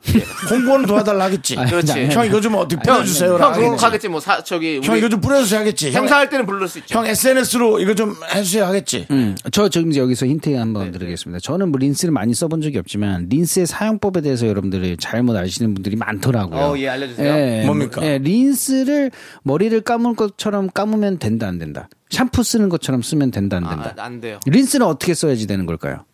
홍보는 0.49 0.85
도와달라 0.87 1.25
하겠지. 1.25 1.55
그렇지. 1.55 1.91
아니, 1.91 2.09
형 2.09 2.25
이거 2.25 2.41
좀 2.41 2.55
어떻게 2.55 2.75
형, 2.77 2.95
뿌려주세요. 2.97 3.37
형 3.37 3.53
그거 3.53 3.75
하겠지 3.75 4.07
뭐 4.07 4.19
사, 4.19 4.43
저기 4.43 4.79
형 4.83 4.97
이거 4.97 5.07
좀 5.09 5.21
뿌려주세요 5.21 5.59
하겠지. 5.59 5.91
형, 5.91 6.03
행사할 6.03 6.29
때는 6.29 6.45
부를 6.47 6.67
수 6.67 6.79
있죠. 6.79 6.97
형 6.97 7.05
SNS로 7.05 7.79
이거 7.79 7.93
좀 7.93 8.15
해주세요 8.33 8.65
하겠지. 8.65 9.05
음, 9.11 9.35
저 9.51 9.69
지금 9.69 9.95
여기서 9.95 10.25
힌트 10.25 10.55
한번 10.55 10.91
네, 10.91 10.97
드리겠습니다. 10.97 11.39
저는 11.41 11.69
뭐 11.69 11.77
린스를 11.77 12.11
많이 12.11 12.33
써본 12.33 12.61
적이 12.61 12.79
없지만 12.79 13.27
린스의 13.29 13.67
사용법에 13.67 14.21
대해서 14.21 14.47
여러분들이 14.47 14.97
잘못 14.97 15.35
아시는 15.35 15.75
분들이 15.75 15.95
많더라고요. 15.95 16.59
어, 16.59 16.77
예, 16.79 16.89
알려주세요. 16.89 17.27
예, 17.27 17.63
뭡니까? 17.65 18.01
예, 18.03 18.17
린스를 18.17 19.11
머리를 19.43 19.79
감을 19.81 20.15
것처럼 20.15 20.69
감으면 20.73 21.19
된다 21.19 21.47
안 21.47 21.59
된다. 21.59 21.87
샴푸 22.09 22.41
쓰는 22.41 22.69
것처럼 22.69 23.03
쓰면 23.03 23.29
된다 23.29 23.57
안 23.57 23.69
된다. 23.69 23.93
아, 23.95 24.03
안 24.03 24.21
돼요. 24.21 24.39
린스는 24.47 24.85
어떻게 24.87 25.13
써야지 25.13 25.45
되는 25.45 25.67
걸까요? 25.67 26.05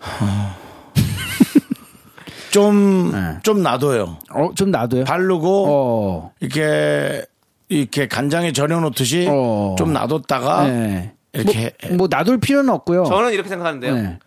좀, 2.50 3.12
네. 3.12 3.38
좀 3.42 3.62
놔둬요. 3.62 4.18
어, 4.30 4.50
좀 4.54 4.70
놔둬요. 4.70 5.04
바르고, 5.04 5.66
어. 5.68 6.32
이렇게, 6.40 7.24
이렇게 7.68 8.08
간장에 8.08 8.52
절여놓듯이 8.52 9.26
어. 9.30 9.76
좀 9.78 9.92
놔뒀다가, 9.92 10.66
네. 10.68 11.12
이렇게. 11.32 11.72
뭐, 11.88 11.96
뭐 11.96 12.08
놔둘 12.08 12.40
필요는 12.40 12.70
없고요. 12.70 13.04
저는 13.04 13.32
이렇게 13.32 13.48
생각하는데요. 13.48 13.94
네. 13.94 14.18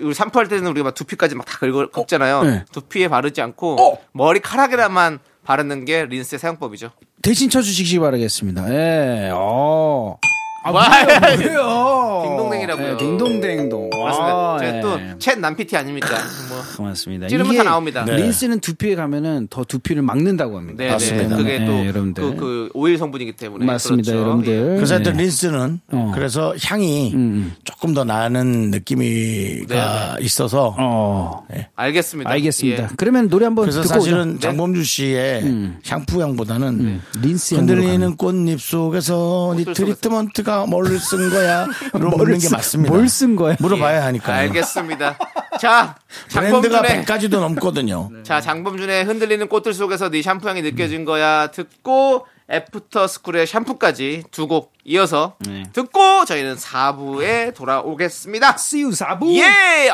우리 0.00 0.14
샴푸할 0.14 0.48
때는 0.48 0.66
우리가 0.68 0.84
막 0.84 0.94
두피까지 0.94 1.34
막 1.34 1.46
다 1.46 1.58
긁잖아요. 1.92 2.42
네. 2.44 2.64
두피에 2.72 3.08
바르지 3.08 3.42
않고 3.42 3.98
머리카락에만 4.12 5.18
바르는 5.44 5.84
게 5.84 6.06
린스의 6.06 6.38
사용법이죠. 6.38 6.90
대신 7.20 7.50
쳐주시기 7.50 7.98
바라겠습니다. 7.98 8.72
예. 8.72 9.30
어. 9.34 10.16
아, 10.62 10.70
와, 10.70 10.88
뭐예요? 11.36 12.22
딩동댕이라고요. 12.24 12.92
예, 12.92 12.96
딩동댕동. 12.96 13.90
맞습니다. 13.90 14.32
아, 14.32 14.56
제가 14.60 14.76
예. 14.76 14.80
또챗 14.80 15.38
남피티 15.38 15.76
아닙니까? 15.76 16.08
뭐 16.48 16.58
고맙습니다. 16.76 17.28
찌르면 17.28 17.56
다 17.56 17.64
나옵니다. 17.64 18.04
네. 18.04 18.16
린스는 18.16 18.60
두피에 18.60 18.94
가면은 18.94 19.48
더 19.50 19.64
두피를 19.64 20.02
막는다고 20.02 20.56
합니다. 20.58 20.84
네, 20.84 20.90
맞습니다. 20.90 21.36
네. 21.36 21.36
그게 21.36 21.58
네, 21.58 21.66
또 21.66 21.86
여러분들. 21.86 22.22
그, 22.22 22.36
그 22.36 22.68
오일 22.74 22.96
성분이기 22.98 23.32
때문에 23.32 23.64
맞습니다, 23.64 24.12
그렇죠. 24.12 24.24
여러분들. 24.24 24.76
그래서 24.76 24.98
네. 24.98 25.04
하여튼 25.04 25.22
린스는 25.22 25.80
어. 25.92 26.12
그래서 26.14 26.54
향이 26.64 27.12
음. 27.14 27.54
조금 27.82 27.94
더 27.94 28.04
나는 28.04 28.70
느낌이 28.70 29.66
가 29.66 30.16
있어서 30.20 30.72
어. 30.78 31.44
예. 31.52 31.66
알겠습니다. 31.74 32.30
알겠습니다. 32.30 32.82
예. 32.84 32.88
그러면 32.96 33.28
노래 33.28 33.44
한번 33.46 33.64
그래서 33.64 33.82
듣고 33.82 33.92
사실은 33.94 34.30
오죠. 34.34 34.38
장범주 34.38 34.84
씨의 34.84 35.72
향푸향보다는 35.84 37.00
린스 37.20 37.56
향으로 37.56 37.74
흔들리는 37.74 38.16
꽃잎 38.16 38.60
속에서 38.60 39.54
네. 39.56 39.64
트리트먼트가 39.72 40.66
뭘 40.66 40.84
쓴 41.00 41.28
거야? 41.30 41.66
로 41.98 42.10
묻는 42.10 42.38
게 42.38 42.48
맞습니다. 42.50 42.92
뭘 42.94 43.08
쓴 43.08 43.34
거야? 43.34 43.56
물어봐야 43.58 44.04
하니까요. 44.04 44.36
알겠습니다. 44.42 45.18
자, 45.60 45.96
브랜드가 46.28 46.82
장범준의 46.82 47.04
100가지도 47.04 47.40
넘거든요. 47.40 48.10
자, 48.22 48.40
장범준의 48.40 49.04
흔들리는 49.06 49.48
꽃들 49.48 49.74
속에서 49.74 50.08
네 50.08 50.22
샴푸 50.22 50.48
향이 50.48 50.62
느껴진 50.62 51.04
거야 51.04 51.48
듣고 51.48 52.26
애프터 52.50 53.06
스쿨의 53.06 53.46
샴푸까지 53.46 54.24
두 54.30 54.46
곡 54.46 54.72
이어서 54.84 55.36
네. 55.40 55.62
듣고 55.72 56.24
저희는 56.24 56.56
4부에 56.56 57.54
돌아오겠습니다. 57.54 58.54
See 58.58 58.82
you 58.84 58.94
사부. 58.94 59.32
예! 59.38 59.90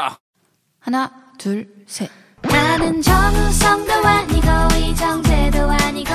하나, 0.81 1.13
둘, 1.39 1.69
셋. 1.87 2.11
나는 2.43 3.03
정우성도 3.03 3.93
아니고 3.93 4.47
이정재도 4.77 5.71
아니고 5.71 6.11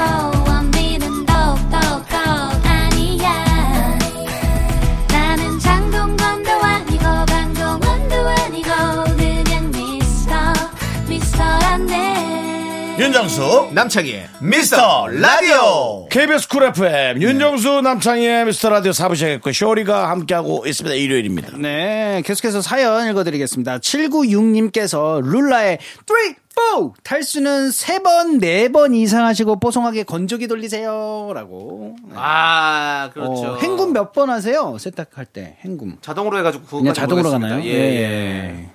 윤정수 12.99 13.69
남창희의 13.73 14.27
미스터 14.39 15.07
라디오 15.07 16.07
KBS 16.09 16.47
쿨 16.47 16.63
FM 16.65 17.21
윤정수 17.23 17.81
남창희의 17.81 18.45
미스터 18.45 18.69
라디오 18.69 18.91
사부 18.91 19.15
시작했고 19.15 19.51
쇼리가 19.51 20.11
함께하고 20.11 20.67
있습니다. 20.67 20.95
일요일입니다. 20.95 21.57
네, 21.57 22.21
계속해서 22.23 22.61
사연 22.61 23.09
읽어드리겠습니다. 23.09 23.79
796님께서 23.79 25.21
룰라의 25.25 25.79
3, 26.07 26.35
4 26.55 26.93
탈수는 27.03 27.69
3번, 27.69 28.39
4번 28.39 28.95
이상 28.95 29.25
하시고 29.25 29.59
뽀송하게 29.59 30.03
건조기 30.03 30.47
돌리세요. 30.47 31.31
라고. 31.33 31.95
아, 32.13 33.09
그렇죠. 33.11 33.53
어, 33.53 33.57
헹굼 33.57 33.91
몇번 33.91 34.29
하세요? 34.29 34.77
세탁할 34.79 35.25
때, 35.25 35.57
헹굼. 35.65 35.97
자동으로 36.01 36.37
해가지고 36.37 36.77
그냥 36.77 36.93
자동으로. 36.93 37.31
가나요? 37.31 37.59
예, 37.63 37.69
예. 37.73 38.69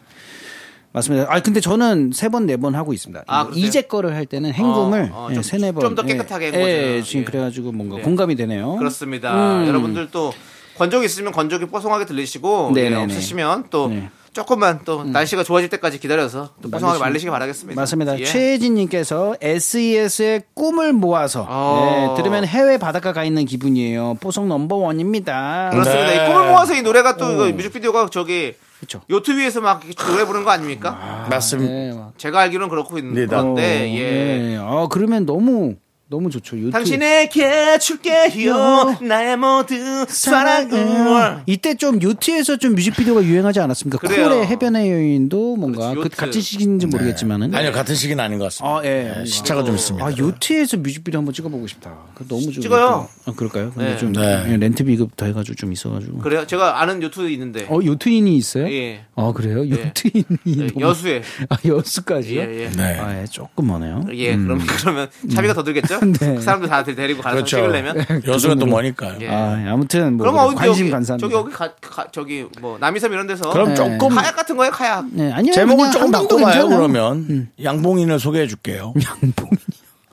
맞습니다. 0.98 1.26
아, 1.32 1.40
근데 1.40 1.60
저는 1.60 2.10
세 2.14 2.28
번, 2.28 2.46
네 2.46 2.56
번 2.56 2.74
하고 2.74 2.92
있습니다. 2.92 3.24
아? 3.26 3.48
이제 3.54 3.82
거를 3.82 4.14
할 4.14 4.26
때는 4.26 4.52
헹굼을 4.52 5.10
어, 5.12 5.26
어, 5.26 5.28
예, 5.30 5.34
좀- 5.34 5.42
세네 5.42 5.72
번. 5.72 5.82
좀 5.82 5.94
더 5.94 6.02
깨끗하게 6.02 6.46
예, 6.46 6.48
헹궈져요. 6.50 6.66
예, 6.96 7.02
지금 7.02 7.20
예. 7.20 7.24
그래가지고 7.24 7.72
뭔가 7.72 7.96
네. 7.96 8.02
공감이 8.02 8.34
되네요. 8.36 8.76
그렇습니다. 8.76 9.32
음. 9.62 9.66
여러분들 9.68 10.08
또 10.10 10.32
건조기 10.76 11.06
있으면 11.06 11.32
건조기 11.32 11.66
뽀송하게 11.66 12.06
들리시고 12.06 12.72
네네네. 12.74 12.96
예, 13.00 13.04
없으시면 13.04 13.64
또 13.70 13.88
네. 13.88 14.10
조금만 14.32 14.80
또 14.84 15.02
날씨가 15.02 15.42
좋아질 15.42 15.68
때까지 15.70 15.98
기다려서 15.98 16.50
또 16.62 16.70
뽀송하게 16.70 17.00
말리시기 17.00 17.30
바라겠습니다. 17.30 17.80
맞습니다. 17.80 18.18
예. 18.20 18.24
최혜진님께서 18.24 19.36
SES의 19.40 20.42
꿈을 20.54 20.92
모아서 20.92 21.44
어. 21.48 22.14
네, 22.16 22.22
들으면 22.22 22.44
해외 22.44 22.78
바닷가 22.78 23.12
가 23.12 23.24
있는 23.24 23.44
기분이에요. 23.46 24.18
뽀송 24.20 24.46
넘버 24.48 24.76
원입니다. 24.76 25.70
그렇습니다. 25.72 26.06
네. 26.10 26.14
이 26.24 26.28
꿈을 26.28 26.48
모아서 26.48 26.74
이 26.74 26.82
노래가 26.82 27.16
또 27.16 27.32
이거 27.32 27.52
뮤직비디오가 27.56 28.08
저기 28.10 28.54
그쵸. 28.80 29.00
요트 29.10 29.36
위에서 29.36 29.60
막 29.60 29.82
노래 30.08 30.24
부르는 30.24 30.44
거 30.44 30.50
아닙니까? 30.52 31.26
맞습니다. 31.28 31.72
네, 31.72 31.92
막. 31.92 32.12
제가 32.16 32.40
알기로는 32.40 32.68
그렇고 32.68 32.96
있는 32.98 33.14
니다. 33.14 33.42
건데 33.42 33.92
예. 33.96 34.38
네. 34.38 34.56
아, 34.60 34.86
그러면 34.90 35.26
너무 35.26 35.74
너무 36.10 36.30
좋죠. 36.30 36.56
유튜브. 36.56 36.70
당신에게 36.72 37.78
줄게요 37.80 38.96
나의 39.02 39.36
모든 39.36 40.06
사랑을 40.06 41.42
이때 41.44 41.74
좀 41.74 42.00
유튜에서 42.00 42.56
좀 42.56 42.74
뮤직비디오가 42.76 43.22
유행하지 43.22 43.60
않았습니까? 43.60 43.98
그래요. 43.98 44.26
쿨의 44.30 44.46
해변의 44.46 44.90
여인도 44.90 45.56
뭔가 45.56 45.92
그. 45.92 46.08
같은 46.08 46.40
시기인지 46.40 46.86
모르겠지만은 46.86 47.54
아니요, 47.54 47.72
같은 47.72 47.94
시기는 47.94 48.24
아닌 48.24 48.38
것 48.38 48.44
같습니다. 48.44 48.78
아, 48.78 48.82
예. 48.86 49.12
네, 49.18 49.24
시차가 49.26 49.64
좀 49.64 49.74
있습니다. 49.74 50.06
아, 50.06 50.10
요트에서 50.16 50.78
뮤직비디오 50.78 51.18
한번 51.18 51.34
찍어보고 51.34 51.66
싶다. 51.66 51.94
그 52.14 52.26
너무 52.26 52.40
좀. 52.52 52.62
찍어요. 52.62 53.06
아, 53.26 53.32
그럴까요? 53.36 53.70
근데 53.74 53.90
네. 53.90 53.96
좀 53.98 54.12
네. 54.14 54.46
예, 54.48 54.56
렌트 54.56 54.84
비급도 54.84 55.26
해가지고 55.26 55.56
좀 55.56 55.72
있어가지고. 55.74 56.20
그래요? 56.20 56.46
제가 56.46 56.80
아는 56.80 57.02
요트 57.02 57.28
있는데 57.32 57.66
어, 57.68 57.80
요트인이 57.84 58.34
있어요? 58.34 58.66
예. 58.72 59.04
아, 59.14 59.32
그래요? 59.36 59.58
요트인이. 59.68 60.24
예, 60.46 60.66
너무- 60.68 60.80
여수에 60.80 61.22
아, 61.50 61.56
여수까지요? 61.66 62.40
예, 62.40 62.60
예. 62.64 62.70
네. 62.70 62.98
아, 62.98 63.20
예, 63.20 63.26
조금 63.26 63.66
머네요. 63.66 64.04
예, 64.14 64.34
그럼 64.34 64.58
그러면 64.80 65.08
차비가 65.34 65.52
더 65.52 65.62
들겠죠? 65.64 65.97
네. 66.00 66.34
그 66.36 66.40
사람들 66.42 66.68
다 66.68 66.82
데리고 66.84 67.22
가서 67.22 67.36
그렇죠. 67.36 67.56
찍으려면 67.56 68.06
여수가 68.26 68.54
또 68.56 68.66
머니까요. 68.66 69.18
예. 69.20 69.28
아, 69.28 69.72
아무튼 69.72 70.16
뭐 70.16 70.26
그럼 70.30 70.46
어디 70.46 70.56
관심 70.56 70.82
여기 70.86 70.90
간사합니다. 70.92 71.24
저기 71.26 71.34
여기 71.34 71.52
가, 71.52 71.72
가- 71.80 72.06
저기 72.12 72.46
뭐 72.60 72.78
남이섬 72.78 73.12
이런 73.12 73.26
데서 73.26 73.50
그럼 73.50 73.68
네. 73.70 73.74
조금 73.74 74.08
카약 74.10 74.34
같은 74.36 74.56
거예요 74.56 74.70
카약 74.72 75.06
네, 75.12 75.32
아니면 75.32 75.54
제목을 75.54 75.90
조금 75.90 76.10
바꿔봐요. 76.10 76.68
그러면. 76.68 77.50
양봉인을 77.62 78.18
소개해 78.18 78.46
줄게요. 78.46 78.94
양봉이. 79.22 79.50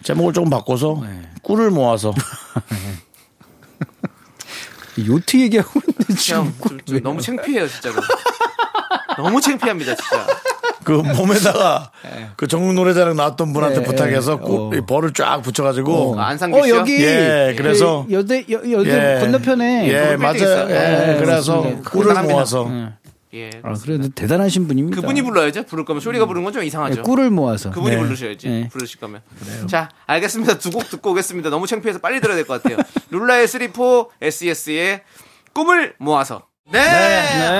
제목을 0.03 0.33
조금 0.33 0.49
바꿔서 0.49 1.01
꿀을 1.41 1.71
모아서 1.71 2.13
요트 5.07 5.37
얘기하고 5.37 5.79
있는데 5.87 6.13
지금 6.15 6.39
형, 6.45 6.53
좀, 6.67 6.79
좀 6.85 7.01
너무 7.03 7.21
창피해요 7.21 7.67
진짜로 7.67 7.95
너무 9.17 9.41
창피합니다 9.41 9.93
진짜 9.95 10.27
그 10.85 10.91
몸에다가 10.93 11.91
그 12.37 12.47
전국 12.47 12.73
노래자랑 12.73 13.15
나왔던 13.17 13.51
분한테 13.51 13.79
네. 13.81 13.85
부탁해서 13.85 14.37
꿀, 14.39 14.59
어. 14.59 14.77
이 14.77 14.81
벌을 14.85 15.11
쫙 15.13 15.41
붙여가지고 15.41 16.15
아, 16.19 16.27
안상규 16.27 16.57
어 16.59 16.63
씨요? 16.63 16.75
여기 16.77 17.03
예, 17.03 17.53
그래서- 17.57 18.05
그 18.07 18.13
여대 18.13 18.45
여, 18.49 18.61
여대 18.71 19.15
예. 19.17 19.19
건너편에 19.19 19.87
예 19.89 20.15
맞아요. 20.15 20.67
예, 20.69 21.13
예, 21.15 21.17
그래서. 21.19 21.61
꿀을 21.91 22.13
그건 22.13 22.27
모아서 22.27 22.69
예. 23.33 23.49
아 23.63 23.73
그래도 23.83 24.07
대단하신 24.09 24.65
분입니다. 24.67 25.01
그분이 25.01 25.21
불러야죠 25.23 25.63
부를 25.63 25.83
거면 25.83 25.99
쇼리가 25.99 26.25
부르는 26.25 26.45
건좀 26.45 26.61
네, 26.61 26.67
이상하죠 26.67 27.03
꿀을 27.03 27.29
모아서 27.31 27.69
그분이 27.69 27.93
네. 27.95 28.01
부르셔야지 28.01 28.47
네. 28.47 28.69
부르실 28.69 28.97
거면 29.01 29.19
자 29.67 29.89
알겠습니다 30.05 30.57
두 30.57 30.69
곡 30.71 30.89
듣고 30.89 31.11
오겠습니다 31.11 31.49
너무 31.49 31.67
창피해서 31.67 31.99
빨리 31.99 32.21
들어야 32.21 32.37
될 32.37 32.45
것 32.45 32.63
같아요 32.63 32.77
룰라의 33.11 33.47
3포 33.47 34.07
SES의 34.21 35.01
꿈을 35.53 35.95
모아서 35.99 36.43
네, 36.71 36.79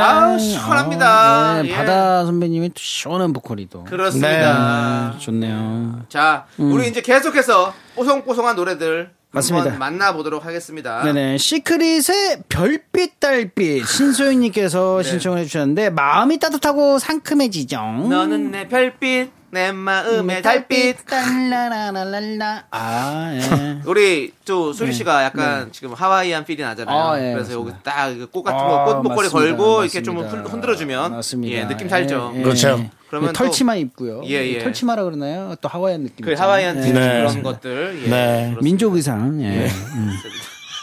아우 0.02 0.40
시원합니다. 0.40 1.08
아, 1.08 1.62
네, 1.62 1.70
예. 1.70 1.76
바다 1.76 2.26
선배님이 2.26 2.70
또 2.70 2.76
시원한 2.78 3.34
보컬이 3.34 3.68
또 3.70 3.84
그렇습니다. 3.84 4.56
아, 4.56 5.18
좋네요. 5.20 6.06
자 6.10 6.46
우리 6.58 6.88
이제 6.88 7.02
계속해서 7.02 7.72
뽀송뽀송한 7.96 8.56
노래들 8.56 9.12
맞습니다. 9.30 9.66
한번 9.72 9.80
만나보도록 9.80 10.46
하겠습니다. 10.46 11.04
네네. 11.04 11.38
시크릿의 11.38 12.44
별빛 12.50 13.20
달빛. 13.20 13.86
신소영님께서 13.86 15.04
신청을 15.04 15.40
해주셨는데 15.40 15.92
마음이 15.92 16.40
따뜻하고 16.40 16.98
상큼해지죠. 16.98 17.78
너는 18.10 18.52
내 18.52 18.68
별빛 18.68 19.30
내 19.52 19.72
마음의 19.72 20.42
달빛. 20.42 20.98
랄라라랄라. 21.10 22.66
아, 22.72 23.32
예. 23.34 23.80
우리 23.88 24.34
또 24.44 24.74
수리 24.74 24.92
씨가 24.92 25.24
약간 25.24 25.72
지금 25.72 25.94
하와이안 25.94 26.44
필이 26.44 26.62
나잖아요. 26.62 26.96
아, 26.98 27.20
예, 27.22 27.34
그래서 27.34 27.54
여기 27.54 27.66
맞습니다. 27.72 27.92
딱 27.92 28.10
이거 28.10 28.26
꽃 28.26 28.44
같은 28.44 28.60
아, 28.60 28.68
거, 28.68 28.86
꽃 28.86 29.02
목걸이 29.04 29.28
맞습니다. 29.30 29.58
걸고 29.58 29.84
이렇게 29.84 30.02
좀 30.04 30.16
맞습니다. 30.18 30.44
흔- 30.44 30.54
흔들어 30.54 30.76
주면 30.76 31.12
맞습니다. 31.12 31.56
예, 31.56 31.68
느낌 31.68 31.88
살죠. 31.88 32.32
예, 32.36 32.40
예. 32.40 32.44
그렇죠. 32.44 32.90
그러면 33.10 33.30
예, 33.30 33.34
털치마 33.34 33.76
입고요. 33.76 34.24
예, 34.26 34.32
예. 34.46 34.60
털치마라 34.64 35.04
그러나요? 35.06 35.56
또 35.62 35.70
하와이안 35.70 36.04
느낌. 36.04 36.26
그 36.26 36.32
있잖아요. 36.32 36.50
하와이안 36.50 36.78
예. 36.78 36.82
티 36.82 36.92
네. 36.94 37.00
그런 37.20 37.44
것들. 37.44 38.02
예, 38.06 38.10
네. 38.10 38.56
민족 38.62 38.96
의상. 38.96 39.42
예. 39.42 39.68
음. 39.68 40.10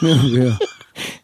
왜요, 0.03 0.17
왜요? 0.41 0.53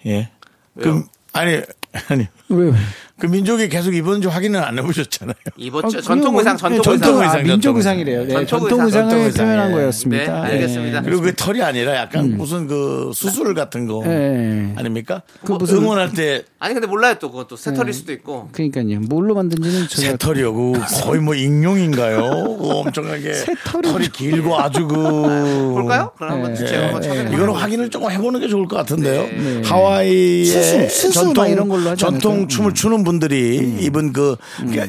예. 0.07 0.31
왜요? 0.75 0.83
그 0.83 1.05
아니 1.33 1.63
아니 2.11 2.27
왜요? 2.49 2.75
그 3.19 3.27
민족이 3.27 3.69
계속 3.69 3.95
입었는지 3.95 4.29
확인은 4.29 4.61
안 4.63 4.79
해보셨잖아요. 4.79 5.35
입었죠. 5.57 5.99
아, 5.99 6.01
전통 6.01 6.35
그냥 6.37 6.55
의상, 6.55 6.73
뭐, 6.73 6.81
전통 6.83 6.93
예, 6.93 6.95
의상. 6.95 7.01
전통 7.01 7.21
아, 7.21 7.25
의상, 7.25 7.43
민족 7.43 7.61
전통 7.63 7.77
의상이래요. 7.79 8.25
네, 8.25 8.29
전통 8.47 8.59
전통 8.69 8.85
의상, 8.85 8.85
의상을 8.87 9.09
전통 9.11 9.25
의상, 9.27 9.47
표현한 9.47 9.71
예. 9.71 9.75
거였습니다. 9.75 10.43
네, 10.43 10.53
알겠습니다. 10.53 11.03
그리고 11.03 11.23
그 11.23 11.35
털이 11.35 11.63
아니라 11.63 11.97
약간 11.97 12.37
무슨 12.37 12.67
그 12.69 13.11
수술 13.15 13.55
같은 13.55 13.87
거 13.89 14.03
예. 14.07 14.73
아닙니까? 14.77 15.23
그 15.45 15.49
뭐 15.53 15.59
무슨- 15.59 15.79
응원할 15.79 16.13
때 16.13 16.45
아니 16.61 16.75
근데 16.75 16.87
몰라요 16.87 17.15
또 17.19 17.31
그것도 17.31 17.57
네. 17.57 17.63
새털일 17.63 17.93
수도 17.93 18.13
있고. 18.13 18.49
그러니까요. 18.53 19.01
뭘로 19.09 19.35
만든지는 19.35 19.89
제가 19.89 20.11
새털이요. 20.13 20.55
그 20.55 20.73
거의 21.03 21.21
뭐 21.21 21.35
익룡인가요? 21.35 22.21
그 22.59 22.69
엄청나게 22.71 23.33
새털이 23.35 23.83
털이 23.93 24.09
길고 24.13 24.59
아주 24.61 24.87
그 24.87 24.95
볼까요? 24.95 26.13
그럼 26.17 26.33
한번 26.35 26.53
예, 26.53 26.57
제가 26.67 26.85
한번 26.87 27.05
예, 27.05 27.09
찾아내. 27.09 27.35
이거는 27.35 27.55
확인을 27.55 27.91
조금 27.91 28.11
해보는 28.11 28.41
게 28.41 28.49
좋을 28.49 28.67
것 28.69 28.77
같은데요. 28.77 29.23
네. 29.23 29.63
하와이의 29.65 30.89
전통 31.13 31.49
이런 31.49 31.69
걸로 31.69 31.95
전통? 31.97 32.47
춤을 32.49 32.75
추는 32.75 33.03
분들이 33.09 33.57
입은 33.81 34.13
그 34.13 34.37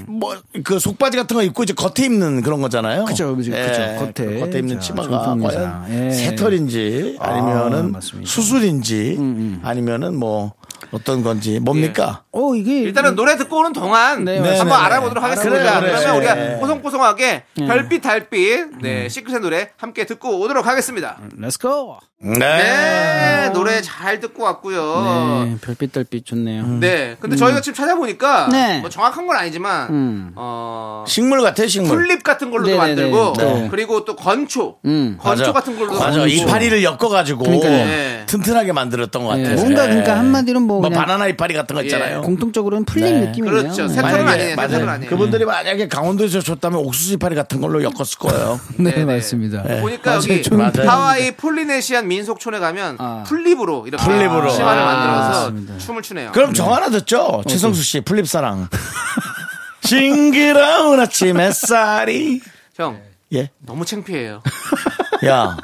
뭐 0.08 0.36
그 0.64 0.78
속바지 0.80 1.16
같은 1.18 1.36
거 1.38 1.44
입고 1.44 1.64
이제 1.64 1.74
겉에 1.74 2.06
입는 2.08 2.42
그런 2.42 2.60
거잖아요. 2.62 3.06
그죠, 3.06 3.36
그죠, 3.36 3.52
예, 3.54 3.66
그죠. 3.68 3.82
겉에. 4.00 4.12
그 4.34 4.40
겉에 4.42 4.60
입는 4.60 4.76
자, 4.76 4.80
치마가 4.88 5.24
전통 5.24 5.48
과연. 5.48 5.86
예. 5.90 6.12
새털인지 6.12 7.18
아니면은 7.20 7.80
아, 7.80 7.84
맞습니다. 7.94 8.20
음, 8.20 8.26
수술인지 8.26 9.60
아니면은 9.64 10.16
뭐 10.18 10.54
어떤 10.92 11.24
건지 11.24 11.60
뭡니까? 11.60 12.24
어, 12.32 12.56
이게 12.56 12.82
일단은 12.82 13.16
노래 13.16 13.38
듣고 13.38 13.58
오는 13.60 13.74
동안 13.74 14.24
네, 14.26 14.36
한번 14.38 14.52
맞습니다. 14.52 14.86
알아보도록 14.86 15.24
네. 15.24 15.30
하겠습니다. 15.30 15.80
그래, 15.80 15.92
그래. 15.92 16.00
그러면 16.00 16.18
우리가 16.18 16.34
네. 16.36 16.60
뽀송뽀송하게 16.60 17.44
별빛 17.56 18.02
달빛 18.02 18.68
네 18.82 19.08
시크릿의 19.10 19.42
노래 19.42 19.70
함께 19.78 20.06
듣고 20.06 20.40
오도록 20.42 20.66
하겠습니다. 20.66 21.20
Let's 21.40 21.60
go. 21.62 21.98
네 22.22 23.50
노래 23.54 23.82
잘 23.82 24.20
듣고 24.20 24.44
왔고요. 24.44 25.46
네, 25.46 25.58
별빛 25.62 25.94
달빛 25.94 26.26
좋네요. 26.26 26.66
네, 26.80 27.16
근데 27.20 27.36
저희가 27.36 27.62
지금 27.62 27.76
찾아보니 27.76 28.09
까 28.18 28.48
네. 28.52 28.80
뭐 28.80 28.90
정확한 28.90 29.28
건 29.28 29.36
아니지만 29.36 29.90
음. 29.90 30.32
어 30.36 31.04
식물 31.08 31.42
같아 31.42 31.68
식물. 31.68 31.96
풀립 31.96 32.24
같은 32.24 32.50
걸로도 32.52 32.70
네네네. 32.72 32.88
만들고 32.88 33.34
네. 33.38 33.68
그리고 33.72 34.04
또 34.06 34.16
건초, 34.16 34.78
음. 34.86 35.18
건초 35.22 35.42
맞아. 35.44 35.54
같은 35.54 35.76
걸로도 35.78 36.00
맞아. 36.00 36.18
만들고. 36.20 36.28
이파리를 36.28 36.84
엮어가지고. 36.84 37.44
네. 37.44 38.24
튼튼하게 38.26 38.74
만들었던 38.74 39.24
것 39.24 39.38
예, 39.40 39.44
같아요. 39.44 39.56
뭔가 39.60 39.84
예. 39.86 39.90
그러니까 39.90 40.18
한마디로 40.18 40.60
뭐 40.60 40.80
뭐 40.82 40.90
바나나 40.90 41.28
이파리 41.28 41.54
같은 41.54 41.76
거 41.76 41.82
예. 41.82 41.86
있잖아요. 41.86 42.22
공통적으로는 42.22 42.86
풀린 42.86 43.20
네. 43.22 43.28
느낌이네요. 43.28 43.62
그렇죠. 43.62 43.88
네. 43.88 43.94
새털은 43.94 44.28
아니에요. 44.28 44.56
새털은 44.56 44.90
아니에요. 44.90 45.10
그분들이 45.10 45.46
만약에 45.46 45.88
강원도에서 45.88 46.42
줬다면 46.42 46.80
옥수수 46.80 47.14
이파리 47.16 47.36
같은 47.36 47.60
걸로 47.62 47.84
엮었을 47.84 48.20
거예요. 48.20 48.60
네, 48.78 48.92
네네. 48.92 49.16
맞습니다. 49.16 49.64
보니까 49.64 50.12
맞아요. 50.12 50.22
여기. 50.30 50.80
하와이 50.82 51.32
폴리네시안 51.32 52.08
민속촌에 52.08 52.60
가면 52.60 52.96
아. 53.00 53.24
풀잎으로 53.28 53.86
이렇게 53.88 54.04
풀잎으로. 54.04 54.50
치마를 54.52 54.82
아, 54.82 54.86
만들어서. 54.86 55.78
춤을 55.80 56.02
추네요. 56.02 56.32
그럼 56.32 56.54
정 56.54 56.74
하나 56.74 56.90
듣죠? 56.90 57.42
최성수 57.48 57.82
씨, 57.84 57.99
풀잎사랑. 58.02 58.70
싱그러운 59.84 61.00
아침 61.00 61.40
햇살이. 61.40 62.42
형 62.76 63.02
예? 63.34 63.50
너무 63.60 63.86
창피해요. 63.86 64.42
야, 65.26 65.58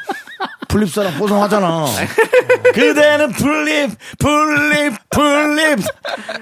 풀잎사랑 0.68 1.18
뽀송하잖아. 1.18 1.86
그대는 2.74 3.32
풀잎, 3.32 3.92
풀잎, 4.20 4.94
풀잎. 5.10 5.80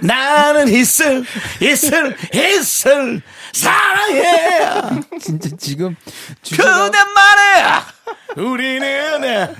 나는 0.01 0.67
이슬, 0.67 1.23
이슬, 1.59 2.17
이슬. 2.33 3.21
사랑해. 3.53 5.01
진짜 5.21 5.49
지금 5.59 5.95
주제가 6.41 6.85
그대 6.85 6.97
말해 7.15 7.81
우리는 8.37 9.55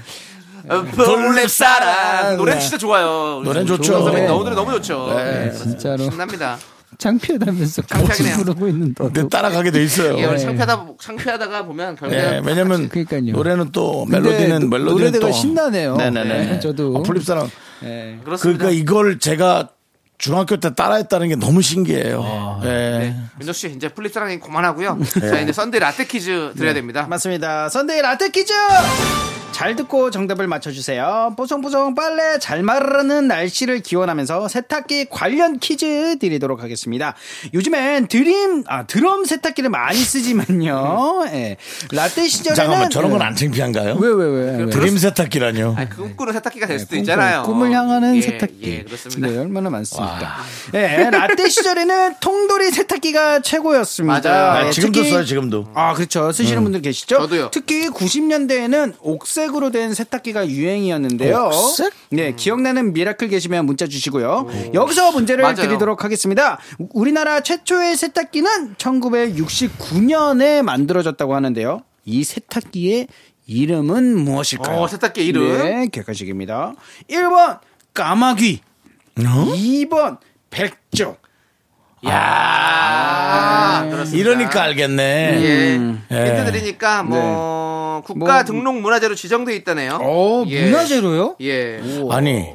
풀잎 0.68 1.50
사랑 1.50 2.38
노래 2.38 2.58
진짜 2.60 2.78
좋아요. 2.78 3.42
노래는 3.44 3.68
좋죠. 3.68 3.94
선배님 4.04 4.22
네. 4.22 4.28
너무 4.28 4.44
노래 4.44 4.56
너무 4.56 4.72
좋죠. 4.74 5.14
네. 5.16 5.52
진짜로 5.52 6.04
신납니다. 6.10 6.58
창피하다면서. 6.98 7.82
거짓 7.90 8.32
부르고 8.34 8.68
있는 8.68 8.94
너도. 8.98 9.28
따라가게 9.28 9.72
돼 9.72 9.84
있어요. 9.84 10.14
이게 10.14 10.26
원래 10.26 10.38
창피하다 10.38 10.86
창피하다가 11.02 11.66
보면 11.66 11.96
결국에 11.96 12.22
네, 12.22 12.42
왜냐면 12.46 12.88
그러니까요. 12.88 13.32
노래는 13.34 13.72
또 13.72 14.06
멜로디는 14.06 14.62
노- 14.62 14.68
멜로디는 14.70 14.92
노래대가 14.94 15.26
또 15.28 15.32
신나네요. 15.34 15.98
네네네. 15.98 16.46
네, 16.46 16.60
저도. 16.60 16.96
어, 16.96 17.04
풀잎사랑 17.04 17.50
네. 17.82 18.20
그렇습니다. 18.24 18.66
그러니까 18.66 18.70
이걸 18.80 19.20
제가 19.20 19.70
중학교 20.20 20.56
때 20.58 20.74
따라했다는 20.74 21.28
게 21.30 21.36
너무 21.36 21.62
신기해요. 21.62 22.22
아, 22.24 22.60
네. 22.64 22.70
네. 23.00 23.16
윤정 23.40 23.54
씨 23.54 23.70
이제 23.76 23.90
풀잎 23.90 24.14
사랑이 24.14 24.40
그만하고요. 24.40 25.00
자 25.20 25.40
이제 25.42 25.52
Sunday 25.52 25.80
라떼 25.82 26.06
퀴즈 26.06 26.54
드려야 26.56 26.74
됩니다. 26.76 27.08
맞습니다. 27.10 27.68
Sunday 27.70 28.02
라떼 28.02 28.30
퀴즈! 28.30 28.54
잘 29.54 29.76
듣고 29.76 30.10
정답을 30.10 30.48
맞춰주세요. 30.48 31.36
뽀송뽀송 31.38 31.94
빨래 31.94 32.40
잘 32.40 32.64
마르는 32.64 33.28
날씨를 33.28 33.82
기원하면서 33.82 34.48
세탁기 34.48 35.06
관련 35.12 35.60
퀴즈 35.60 36.18
드리도록 36.20 36.62
하겠습니다. 36.64 37.14
요즘엔 37.54 38.08
dream, 38.08 38.64
아, 38.68 38.86
드럼 38.88 39.26
세탁기를 39.26 39.70
많이 39.70 40.00
쓰지만요. 40.00 41.26
예. 41.34 41.58
라떼 41.92 42.28
시절에는. 42.28 42.56
잠깐만 42.56 42.90
저런 42.90 43.12
건 43.12 43.22
안 43.22 43.36
창피한가요? 43.36 43.96
왜, 44.00 44.10
왜, 44.10 44.26
왜? 44.26 44.58
왜? 44.64 44.70
Dream 44.72 44.98
세탁기라뇨. 44.98 45.76
아니, 45.78 45.88
그 45.88 45.98
꿈꾸는 45.98 46.34
세탁기가 46.34 46.66
될 46.68 46.80
수도 46.80 46.90
꿈- 46.90 47.00
있잖아요. 47.00 47.44
꿈을 47.44 47.72
향하는 47.72 48.18
예, 48.18 48.22
세탁기. 48.22 48.60
예, 48.64 48.84
그렇습니다. 48.84 49.28
네, 49.30 49.38
얼마나 49.38 49.70
많습니까? 49.70 50.38
예, 50.74 51.10
라떼 51.12 51.48
시절에는 51.48 52.16
통돌이 52.20 52.72
세탁기가 52.72 53.42
최고였습니다. 53.44 54.30
맞아요. 54.30 54.52
아, 54.52 54.68
예, 54.68 54.72
지금도 54.72 55.00
특히- 55.00 55.12
써요 55.12 55.24
지금도. 55.24 55.68
아, 55.76 55.94
그렇죠. 55.94 56.32
쓰시는 56.34 56.64
분들 56.64 56.82
계시죠? 56.82 57.18
저도요. 57.20 57.52
특히 57.52 57.88
90년대에는 57.90 58.96
옥색 59.00 59.53
으로 59.56 59.70
된 59.72 59.94
세탁기가 59.94 60.48
유행이었는데요. 60.50 61.50
옥색? 61.54 61.94
네, 62.10 62.34
기억나는 62.36 62.94
미라클 62.94 63.28
계시면 63.30 63.66
문자 63.66 63.86
주시고요. 63.88 64.48
여기서 64.74 65.12
문제를 65.12 65.44
맞아요. 65.44 65.56
드리도록 65.58 66.04
하겠습니다. 66.04 66.60
우- 66.80 66.88
우리나라 66.94 67.42
최초의 67.42 67.96
세탁기는 67.98 68.76
1969년에 68.76 70.62
만들어졌다고 70.64 71.36
하는데요. 71.36 71.82
이 72.06 72.24
세탁기의 72.24 73.08
이름은 73.46 74.18
무엇일까요? 74.20 74.78
어, 74.80 74.88
세탁기 74.88 75.26
이름. 75.26 75.58
네, 75.60 75.88
객관식입니다. 75.92 76.74
1번 77.10 77.60
까마귀. 77.94 78.62
어? 79.20 79.54
2번 79.56 80.18
백조. 80.50 81.18
야 82.08 83.88
그렇습니다. 83.90 84.18
이러니까 84.18 84.62
알겠네. 84.64 85.04
예. 85.42 85.80
예. 86.12 86.26
힌트 86.26 86.52
드리니까 86.52 87.04
뭐 87.04 87.18
국가 88.04 88.34
뭐- 88.36 88.44
등록 88.44 88.76
문화재로 88.82 89.16
지정돼 89.16 89.56
있다네요. 89.58 90.00
어, 90.02 90.44
예. 90.48 90.66
문화재로요? 90.66 91.36
예. 91.42 91.82
아니 92.12 92.54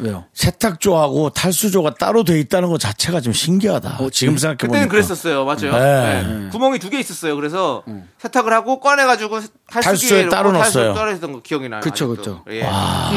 왜요? 0.00 0.24
세탁조하고 0.32 1.30
탈수조가 1.30 1.94
따로 1.94 2.24
돼 2.24 2.38
있다는 2.40 2.68
것 2.68 2.78
자체가 2.78 3.20
좀 3.20 3.32
신기하다. 3.32 3.98
지금 4.12 4.36
생각해 4.36 4.56
보니까. 4.58 4.66
그때는 4.68 4.88
그랬었어요. 4.88 5.44
맞아요. 5.44 5.72
네. 5.72 6.22
네. 6.22 6.48
구멍이 6.50 6.78
두 6.78 6.88
개 6.88 6.98
있었어요. 6.98 7.36
그래서 7.36 7.82
세탁을 8.18 8.52
하고 8.52 8.80
꺼내 8.80 9.04
가지고 9.04 9.40
탈수에 9.70 9.82
탈수기에 9.82 10.28
따로 10.28 10.52
넣었어요. 10.52 10.94
따로 10.94 11.10
했던 11.10 11.32
거 11.32 11.42
기억이 11.42 11.68
나요. 11.68 11.80
그쵸, 11.82 12.12
아직도. 12.12 12.44
그쵸. 12.44 12.44
예. 12.50 12.66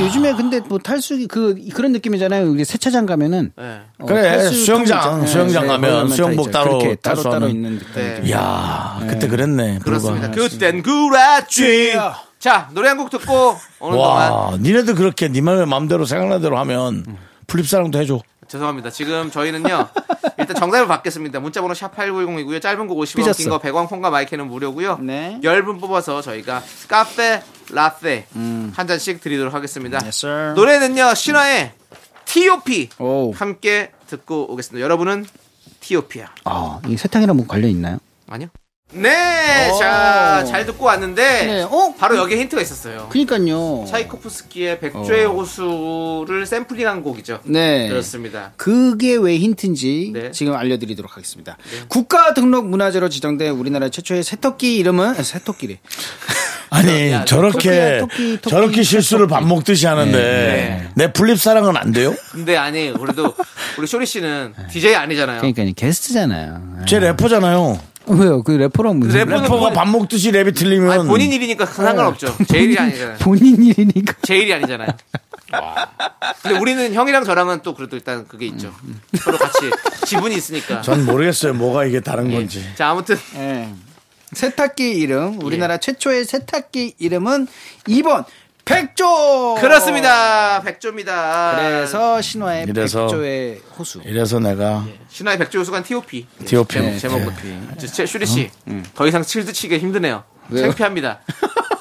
요즘에 0.01 0.33
근데 0.33 0.59
뭐 0.59 0.77
탈수기 0.79 1.27
그 1.27 1.55
그런 1.73 1.91
느낌이잖아요. 1.93 2.49
우리 2.49 2.65
세차장 2.65 3.05
가면은 3.05 3.53
예. 3.59 3.81
어, 3.99 4.05
그래, 4.05 4.49
수영장. 4.49 5.25
수영장 5.25 5.63
네, 5.63 5.67
가면 5.69 5.91
거기 5.99 6.09
다 6.09 6.15
수영복. 6.15 6.51
따로 6.51 6.95
따로 7.01 7.23
따로. 7.23 7.47
있는 7.47 7.79
느낌. 7.79 7.93
네. 7.93 8.21
이야, 8.25 8.99
그때 9.07 9.27
그랬네. 9.27 9.79
그렇습니다. 9.83 10.31
그땐 10.31 10.81
그랬지. 10.83 11.93
자, 12.41 12.69
노래 12.73 12.89
한 12.89 12.97
곡 12.97 13.09
듣고 13.11 13.55
동안 13.79 13.97
와, 13.97 14.57
니네들 14.59 14.95
그렇게 14.95 15.29
니 15.29 15.41
맘의 15.41 15.65
맘대로 15.67 16.05
생각나는 16.05 16.41
대로 16.41 16.57
하면 16.59 17.05
플립사랑도 17.47 17.99
해줘. 17.99 18.19
죄송합니다. 18.47 18.89
지금 18.89 19.29
저희는요. 19.31 19.87
일단 20.39 20.55
정답을 20.55 20.87
받겠습니다. 20.87 21.39
문자번호 21.39 21.73
샵 21.73 21.95
8910이고요. 21.95 22.61
짧은 22.61 22.87
거 22.87 22.95
50원, 22.95 23.15
삐졌어. 23.17 23.37
긴거 23.37 23.59
100원, 23.59 23.87
폰과 23.89 24.09
마이크는 24.09 24.47
무료고요. 24.47 24.97
네. 25.01 25.39
10분 25.43 25.79
뽑아서 25.79 26.21
저희가 26.21 26.61
카페 26.87 27.41
라떼 27.69 28.25
한 28.73 28.87
잔씩 28.87 29.21
드리도록 29.21 29.53
하겠습니다. 29.53 29.99
음. 29.99 30.03
Yes, 30.03 30.25
sir. 30.25 30.53
노래는요. 30.55 31.13
신화의 31.13 31.71
T.O.P. 32.25 32.89
오. 32.99 33.31
함께 33.33 33.91
듣고 34.07 34.51
오겠습니다. 34.51 34.83
여러분은 34.83 35.25
T.O.P야. 35.79 36.33
아, 36.45 36.79
이 36.87 36.97
세탁이랑 36.97 37.37
뭐 37.37 37.45
관련 37.47 37.69
있나요? 37.69 37.99
아니요? 38.27 38.49
네, 38.93 39.69
오. 39.71 39.77
자, 39.79 40.43
잘 40.45 40.65
듣고 40.65 40.85
왔는데 40.85 41.45
네, 41.45 41.61
어? 41.63 41.93
바로 41.97 42.17
여기에 42.17 42.39
힌트가 42.41 42.61
있었어요. 42.61 43.07
그니까요. 43.09 43.85
차이코프스키의 43.87 44.79
백조의 44.79 45.25
호수를 45.25 46.45
샘플링한 46.45 47.01
곡이죠. 47.03 47.35
어. 47.35 47.39
네. 47.45 47.87
그렇습니다. 47.87 48.51
그게 48.57 49.15
왜 49.15 49.37
힌트인지 49.37 50.11
네. 50.13 50.31
지금 50.31 50.55
알려드리도록 50.55 51.15
하겠습니다. 51.15 51.57
국가 51.87 52.33
등록 52.33 52.67
문화재로 52.67 53.09
지정된 53.09 53.51
우리나라 53.53 53.89
최초의 53.89 54.23
새토끼 54.23 54.75
이름은 54.77 55.07
아, 55.09 55.23
새토끼래. 55.23 55.79
아니 56.73 57.11
야, 57.11 57.25
저렇게 57.25 57.99
토끼야, 57.99 57.99
토끼, 57.99 58.37
토끼, 58.37 58.49
저렇게 58.49 58.83
실수를 58.83 59.27
토끼. 59.27 59.33
밥 59.33 59.45
먹듯이 59.45 59.87
하는데 59.87 60.17
네. 60.17 60.89
내 60.95 61.11
플립 61.11 61.37
사랑은 61.37 61.75
안 61.75 61.91
돼요? 61.91 62.15
근데 62.31 62.55
아니, 62.55 62.93
그래도 62.93 63.33
우리 63.77 63.87
쇼리 63.87 64.05
씨는 64.05 64.53
DJ 64.71 64.95
아니잖아요. 64.95 65.41
그러니까 65.41 65.65
게스트잖아요. 65.75 66.83
제 66.87 66.99
래퍼잖아요. 66.99 67.90
왜요? 68.07 68.41
그 68.43 68.51
래퍼랑 68.51 68.99
무슨 68.99 69.19
래퍼는 69.19 69.43
래퍼가 69.43 69.61
본- 69.67 69.73
밥 69.73 69.87
먹듯이 69.89 70.31
랩이 70.31 70.55
틀리면 70.55 70.91
아니, 70.91 71.07
본인 71.07 71.31
일이니까 71.33 71.65
상관없죠. 71.65 72.35
제 72.47 72.59
일이 72.59 72.77
아니잖아요. 72.77 73.17
본인 73.19 73.63
일이니까. 73.63 74.15
제 74.23 74.37
일이 74.37 74.53
아니잖아요. 74.53 74.89
근데 76.41 76.57
우리는 76.57 76.93
형이랑 76.93 77.23
저랑은 77.25 77.59
또 77.61 77.73
그래도 77.75 77.95
일단 77.95 78.27
그게 78.27 78.45
있죠. 78.47 78.73
서로 79.19 79.37
같이 79.37 79.69
지분이 80.05 80.35
있으니까. 80.35 80.81
전 80.81 81.05
모르겠어요. 81.05 81.53
뭐가 81.53 81.85
이게 81.85 81.99
다른 81.99 82.31
건지. 82.31 82.63
자, 82.75 82.89
아무튼 82.89 83.17
예. 83.35 83.69
세탁기 84.33 84.91
이름 84.91 85.41
우리나라 85.43 85.77
최초의 85.77 86.23
세탁기 86.25 86.95
이름은 86.99 87.47
2번 87.87 88.23
백조. 88.71 89.55
그렇습니다. 89.59 90.61
백조입니다. 90.61 91.55
그래서 91.57 92.21
신화의 92.21 92.65
이래서- 92.67 93.07
백조의 93.07 93.61
호수. 93.77 94.01
이래서 94.05 94.39
내가 94.39 94.85
신화의 95.09 95.37
백조 95.39 95.59
요수관 95.59 95.83
T.O.P. 95.83 96.27
T.O.P. 96.45 96.73
제목, 96.73 96.89
네, 96.91 96.97
제목은. 96.97 97.33
저, 97.77 97.87
제- 97.87 98.05
슈리 98.05 98.25
씨, 98.25 98.49
더 98.95 99.07
이상 99.07 99.21
칠드 99.23 99.51
치기 99.53 99.77
힘드네요. 99.77 100.23
왜요? 100.49 100.67
창피합니다. 100.67 101.19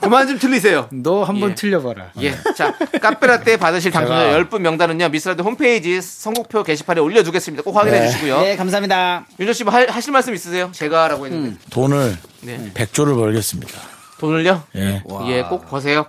그만 0.00 0.26
좀 0.28 0.38
틀리세요. 0.38 0.88
너 1.02 1.22
한번 1.24 1.50
예. 1.50 1.54
틀려봐라. 1.54 2.12
예. 2.22 2.34
자, 2.56 2.74
카페라떼 3.02 3.56
받으실 3.58 3.90
당첨자 3.90 4.24
제가- 4.30 4.48
10분 4.48 4.60
명단은요, 4.60 5.08
미스라드 5.10 5.42
홈페이지 5.42 6.00
선곡표 6.00 6.62
게시판에 6.62 7.00
올려두겠습니다. 7.00 7.62
꼭 7.62 7.76
확인해 7.76 8.00
네. 8.00 8.08
주시고요. 8.08 8.40
네, 8.40 8.56
감사합니다. 8.56 9.26
윤정 9.38 9.52
씨, 9.52 9.64
뭐 9.64 9.72
할- 9.72 9.90
하실 9.90 10.12
말씀 10.12 10.34
있으세요? 10.34 10.70
제가 10.72 11.08
라고 11.08 11.26
했는데. 11.26 11.56
돈을 11.70 12.16
네. 12.42 12.70
백조를 12.74 13.14
벌겠습니다. 13.14 13.78
돈을요? 14.20 14.62
예. 14.76 15.02
예, 15.28 15.42
꼭 15.42 15.66
버세요. 15.68 16.06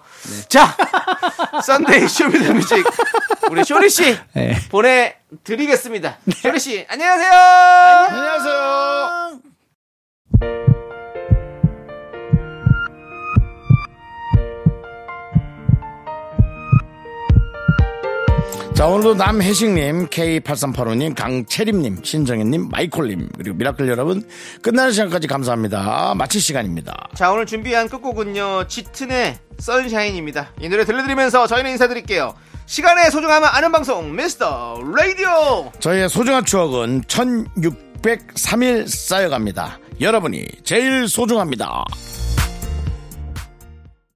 자, 0.50 0.76
Sunday 1.64 2.08
Show 2.08 2.30
Me 2.30 2.41
the 2.41 2.58
Music 2.58 2.86
우리 3.50 3.64
쇼리 3.64 3.90
씨 3.90 4.18
네. 4.34 4.58
보내드리겠습니다. 4.70 6.18
쇼리 6.36 6.60
씨, 6.60 6.86
안녕하세요. 6.90 7.32
안녕하세요. 8.10 9.51
자, 18.82 18.88
오늘도 18.88 19.14
남혜식님, 19.14 20.08
K8385님, 20.08 21.16
강채림님, 21.16 22.00
신정현님, 22.02 22.70
마이콜님, 22.70 23.30
그리고 23.38 23.56
미라클 23.56 23.88
여러분, 23.88 24.28
끝나는 24.64 24.92
시간까지 24.92 25.28
감사합니다. 25.28 26.16
마칠 26.16 26.42
시간입니다. 26.42 27.10
자, 27.14 27.32
오늘 27.32 27.46
준비한 27.46 27.88
끝곡은요, 27.88 28.66
짙은의 28.68 29.38
Sunshine입니다. 29.60 30.54
이 30.62 30.68
노래 30.68 30.84
들려드리면서 30.84 31.46
저희는 31.46 31.70
인사드릴게요. 31.70 32.34
시간의 32.66 33.12
소중함을 33.12 33.48
아는 33.52 33.72
방송, 33.72 34.16
미스터 34.16 34.82
라디오! 34.96 35.72
저희의 35.80 36.10
소중한 36.10 36.44
추억은 36.44 37.02
1603일 37.02 38.88
쌓여갑니다. 38.88 39.78
여러분이 40.02 40.44
제일 40.64 41.08
소중합니다. 41.08 41.86